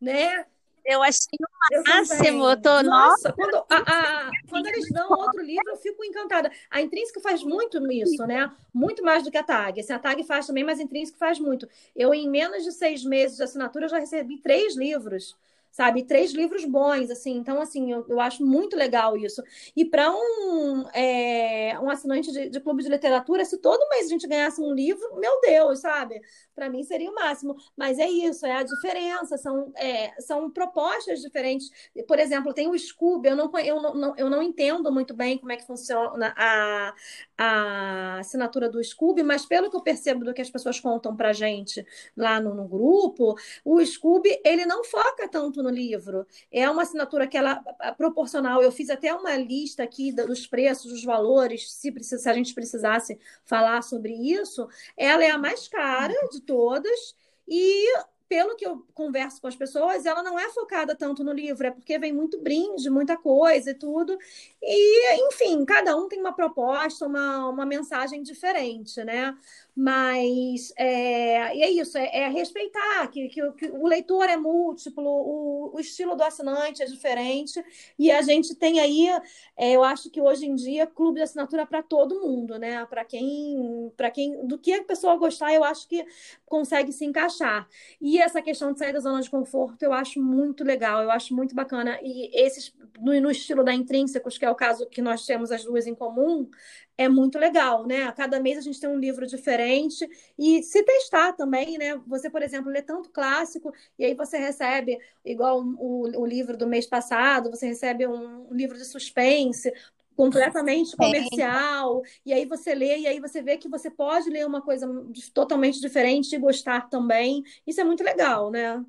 [0.00, 0.46] né?
[0.84, 2.48] Eu achei o máximo.
[2.50, 2.82] Eu tô...
[2.82, 6.50] Nossa, quando, a, a, quando eles dão outro livro, eu fico encantada.
[6.70, 8.50] A Intrínseca faz muito isso, né?
[8.72, 9.80] Muito mais do que a TAG.
[9.80, 11.68] Assim, a TAG faz também, mas a Intrínseca faz muito.
[11.96, 15.36] Eu, em menos de seis meses de assinatura, já recebi três livros
[15.74, 16.04] sabe?
[16.04, 17.32] Três livros bons, assim.
[17.36, 19.42] Então, assim, eu, eu acho muito legal isso.
[19.74, 24.08] E para um, é, um assinante de, de, clube de literatura, se todo mês a
[24.08, 26.20] gente ganhasse um livro, meu Deus, sabe?
[26.54, 27.56] Para mim seria o máximo.
[27.76, 31.68] Mas é isso, é a diferença, são, é, são propostas diferentes.
[32.06, 35.50] Por exemplo, tem o Scooby, eu não, eu, não, eu não entendo muito bem como
[35.50, 36.94] é que funciona a,
[37.36, 41.32] a assinatura do Scooby, mas pelo que eu percebo do que as pessoas contam para
[41.32, 41.84] gente
[42.16, 46.26] lá no, no grupo, o Scooby, ele não foca tanto no livro.
[46.52, 48.62] É uma assinatura que ela é proporcional.
[48.62, 52.54] Eu fiz até uma lista aqui dos preços, dos valores, se, precisa, se a gente
[52.54, 54.68] precisasse falar sobre isso.
[54.96, 57.14] Ela é a mais cara de todas
[57.48, 57.86] e
[58.28, 61.70] pelo que eu converso com as pessoas, ela não é focada tanto no livro, é
[61.70, 64.16] porque vem muito brinde, muita coisa e tudo.
[64.62, 69.36] E, enfim, cada um tem uma proposta, uma, uma mensagem diferente, né?
[69.76, 75.04] Mas é, e é isso, é, é respeitar que, que, que, o leitor é múltiplo,
[75.04, 77.62] o, o, estilo do assinante é diferente,
[77.98, 79.08] e a gente tem aí,
[79.56, 82.86] é, eu acho que hoje em dia, clube de assinatura para todo mundo, né?
[82.86, 86.06] Para quem, para quem, do que a pessoa gostar, eu acho que
[86.46, 87.68] consegue se encaixar.
[88.00, 91.34] E essa questão de sair da zona de conforto, eu acho muito legal, eu acho
[91.34, 91.98] muito bacana.
[92.02, 95.64] E esses, no, no estilo da Intrínsecos, que é o caso que nós temos as
[95.64, 96.48] duas em comum,
[96.96, 98.04] é muito legal, né?
[98.04, 100.08] A cada mês a gente tem um livro diferente
[100.38, 101.96] e se testar também, né?
[102.06, 106.66] Você, por exemplo, lê tanto clássico e aí você recebe, igual o, o livro do
[106.66, 109.72] mês passado, você recebe um, um livro de suspense
[110.16, 114.62] completamente comercial, e aí você lê, e aí você vê que você pode ler uma
[114.62, 114.88] coisa
[115.32, 117.42] totalmente diferente e gostar também.
[117.66, 118.82] Isso é muito legal, né?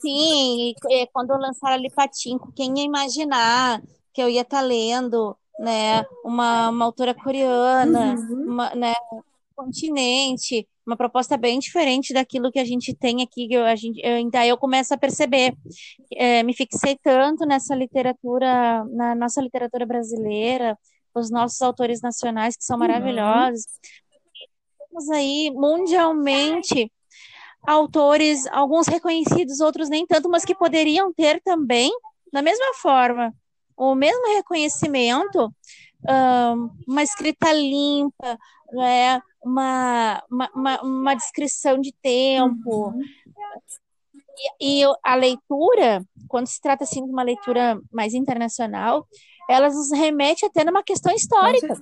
[0.00, 3.82] Sim, e quando lançaram ali Patinco, quem ia imaginar
[4.12, 8.50] que eu ia estar tá lendo né, uma, uma autora coreana, uhum.
[8.50, 8.94] uma, né,
[9.56, 14.18] continente, uma proposta bem diferente daquilo que a gente tem aqui, eu, a gente, eu,
[14.18, 15.54] então eu começo a perceber,
[16.14, 20.78] é, me fixei tanto nessa literatura, na nossa literatura brasileira,
[21.14, 22.80] os nossos autores nacionais que são uhum.
[22.86, 24.86] maravilhosos, uhum.
[24.88, 26.92] temos aí mundialmente
[27.66, 31.90] autores, alguns reconhecidos, outros nem tanto, mas que poderiam ter também,
[32.32, 33.34] da mesma forma,
[33.76, 35.52] o mesmo reconhecimento,
[36.86, 38.38] uma escrita limpa,
[38.72, 39.20] né?
[39.46, 42.88] uma, uma, uma descrição de tempo.
[42.88, 43.00] Uhum.
[44.60, 49.06] E, e, a leitura, quando se trata assim de uma leitura mais internacional,
[49.48, 51.74] ela nos remete até numa questão histórica,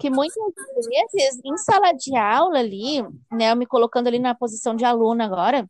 [0.00, 0.42] que muitas
[0.86, 5.22] vezes em sala de aula ali, né, eu me colocando ali na posição de aluno
[5.22, 5.68] agora,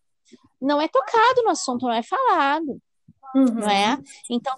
[0.61, 2.80] não é tocado no assunto, não é falado,
[3.34, 3.44] uhum.
[3.55, 3.98] não é?
[4.30, 4.55] Então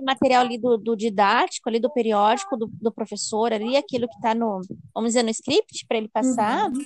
[0.00, 4.34] material ali do, do, didático, ali do periódico do, do professor, ali aquilo que está
[4.34, 4.60] no,
[4.94, 6.84] vamos dizer, no script para ele passar, uhum.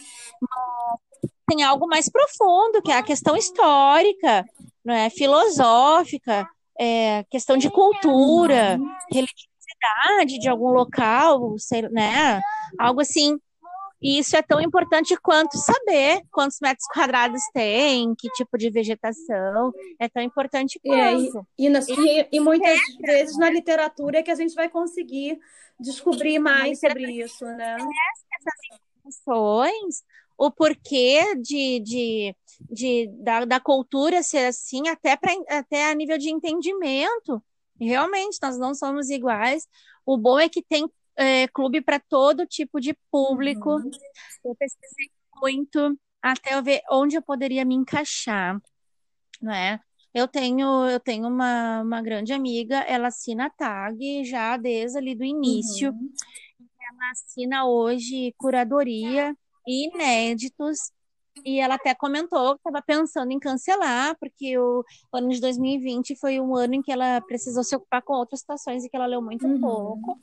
[1.48, 4.44] tem algo mais profundo, que é a questão histórica,
[4.88, 6.48] é filosófica,
[6.78, 8.88] é, questão de cultura, uhum.
[9.12, 12.40] religiosidade de algum local, sei, né?
[12.78, 13.38] Algo assim
[14.06, 19.72] e isso é tão importante quanto saber quantos metros quadrados tem, que tipo de vegetação.
[19.98, 20.96] É tão importante quanto.
[20.96, 21.12] É,
[21.58, 23.02] e, e, nas, e, e, muitas é.
[23.02, 25.40] vezes na literatura é que a gente vai conseguir
[25.80, 27.78] descobrir mais sobre isso, né?
[28.38, 30.04] Essas informações,
[30.38, 32.36] o porquê de, de,
[32.70, 37.42] de, da, da cultura ser assim, até, pra, até a nível de entendimento.
[37.80, 39.66] Realmente, nós não somos iguais.
[40.06, 43.70] O bom é que tem é, clube para todo tipo de público.
[43.70, 43.90] Uhum.
[44.44, 45.10] Eu pesquisei
[45.40, 48.60] muito até eu ver onde eu poderia me encaixar,
[49.40, 49.80] não é?
[50.12, 55.14] Eu tenho, eu tenho uma, uma grande amiga, ela assina a tag já desde ali
[55.14, 55.90] do início.
[55.90, 56.12] Uhum.
[56.58, 59.36] Ela assina hoje curadoria
[59.66, 60.78] e inéditos.
[61.44, 66.40] E ela até comentou que estava pensando em cancelar, porque o, ano de 2020 foi
[66.40, 69.20] um ano em que ela precisou se ocupar com outras situações e que ela leu
[69.20, 69.60] muito Uhum.
[69.60, 70.18] pouco.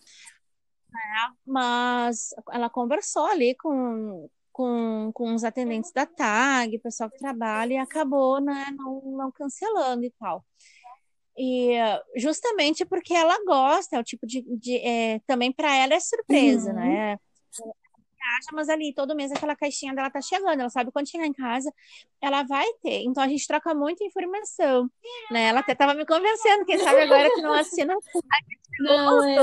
[1.45, 7.73] Mas ela conversou ali com, com, com os atendentes da TAG, o pessoal que trabalha,
[7.73, 10.43] e acabou né, não, não cancelando e tal.
[11.37, 11.75] E
[12.15, 14.41] justamente porque ela gosta, é o tipo de.
[14.57, 16.75] de é, também para ela é surpresa, Uhum.
[16.75, 17.17] né?
[18.53, 21.71] Mas ali todo mês aquela caixinha dela tá chegando, ela sabe quando chegar em casa,
[22.21, 23.03] ela vai ter.
[23.03, 24.89] Então a gente troca muita informação,
[25.29, 25.47] né?
[25.49, 27.95] Ela até tava me convencendo, quem sabe agora que não assina
[28.79, 29.35] Não, é.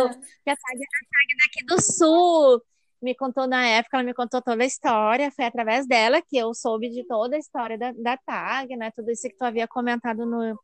[0.44, 2.62] que a Tag é daqui do Sul.
[3.02, 5.30] Me contou na época, ela me contou toda a história.
[5.30, 8.90] Foi através dela que eu soube de toda a história da, da Tag, né?
[8.90, 10.54] Tudo isso que tu havia comentado no,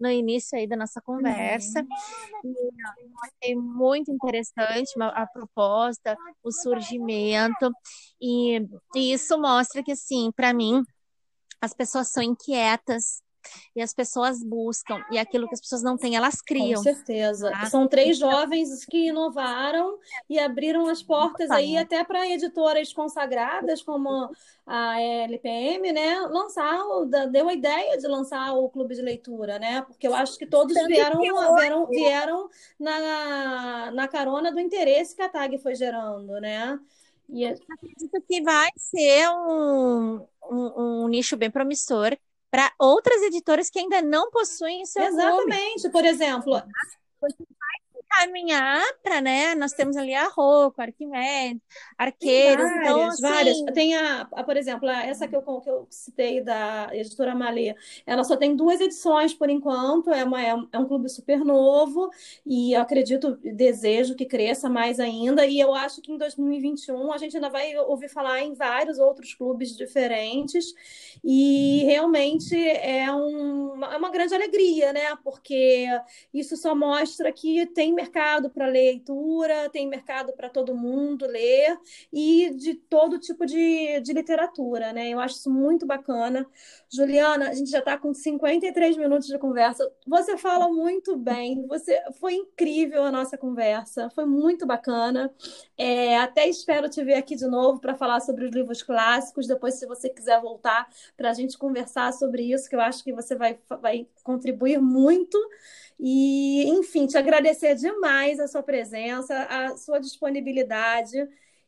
[0.00, 1.84] no início aí da nossa conversa.
[2.42, 7.70] E eu achei muito interessante a, a proposta, o surgimento.
[8.18, 8.58] E,
[8.96, 10.82] e isso mostra que, assim, para mim,
[11.60, 13.22] as pessoas são inquietas
[13.74, 16.82] e as pessoas buscam, e aquilo que as pessoas não têm, elas Com criam.
[16.82, 17.50] certeza.
[17.50, 17.66] tá?
[17.66, 24.30] São três jovens que inovaram e abriram as portas aí até para editoras consagradas como
[24.66, 26.20] a LPM, né?
[26.20, 26.78] Lançar,
[27.30, 29.82] deu a ideia de lançar o clube de leitura, né?
[29.82, 35.16] Porque eu acho que todos Tanto vieram, que vieram, vieram na, na carona do interesse
[35.16, 36.78] que a TAG foi gerando, né?
[37.28, 42.16] E, acredito que vai ser um, um, um nicho bem promissor
[42.52, 45.88] para outras editoras que ainda não possuem seu exatamente.
[45.88, 46.62] Por exemplo,
[48.14, 49.54] Caminhar para, né?
[49.54, 51.62] Nós temos ali a Rocco, Arquimedes,
[51.96, 53.62] Arqueiros, várias, então assim, várias.
[53.72, 57.74] Tem a, a, por exemplo, a- essa que eu, que eu citei da editora Malê,
[58.06, 61.38] ela só tem duas edições por enquanto, é, uma, é um é um clube super
[61.44, 62.10] novo
[62.44, 65.46] e eu acredito, desejo que cresça mais ainda.
[65.46, 69.32] E eu acho que em 2021 a gente ainda vai ouvir falar em vários outros
[69.34, 70.74] clubes diferentes.
[71.24, 75.16] E realmente é, um, é uma grande alegria, né?
[75.24, 75.86] Porque
[76.32, 81.78] isso só mostra que tem mercado para leitura, tem mercado para todo mundo ler
[82.12, 85.08] e de todo tipo de, de literatura, né?
[85.08, 86.46] Eu acho isso muito bacana.
[86.90, 89.88] Juliana, a gente já está com 53 minutos de conversa.
[90.06, 95.32] Você fala muito bem, você foi incrível a nossa conversa, foi muito bacana.
[95.78, 99.46] É, até espero te ver aqui de novo para falar sobre os livros clássicos.
[99.46, 103.12] Depois, se você quiser voltar para a gente conversar sobre isso, que eu acho que
[103.12, 105.38] você vai, vai contribuir muito.
[105.98, 111.16] E, enfim, te agradecer demais a sua presença, a sua disponibilidade.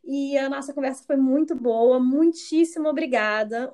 [0.05, 1.99] E a nossa conversa foi muito boa.
[2.01, 3.73] Muitíssimo obrigada.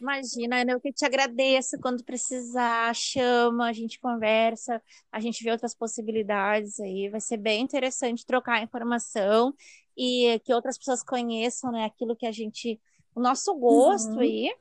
[0.00, 4.82] Imagina, eu que te agradeço quando precisar, chama, a gente conversa,
[5.12, 7.08] a gente vê outras possibilidades aí.
[7.10, 9.54] Vai ser bem interessante trocar informação
[9.96, 12.80] e que outras pessoas conheçam, né, aquilo que a gente,
[13.14, 14.20] o nosso gosto Uhum.
[14.20, 14.54] aí,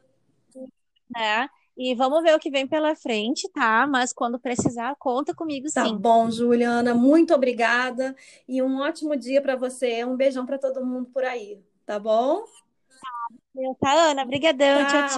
[1.15, 1.49] né?
[1.79, 3.87] E vamos ver o que vem pela frente, tá?
[3.87, 5.97] Mas quando precisar, conta comigo Tá sim.
[5.97, 6.93] bom, Juliana.
[6.93, 8.15] Muito obrigada
[8.47, 10.03] e um ótimo dia para você.
[10.05, 12.43] Um beijão para todo mundo por aí, tá bom?
[13.79, 14.23] Tá, Ana?
[14.23, 14.85] Obrigadão.
[14.85, 15.03] Tchau, Tchau.
[15.03, 15.17] tchau.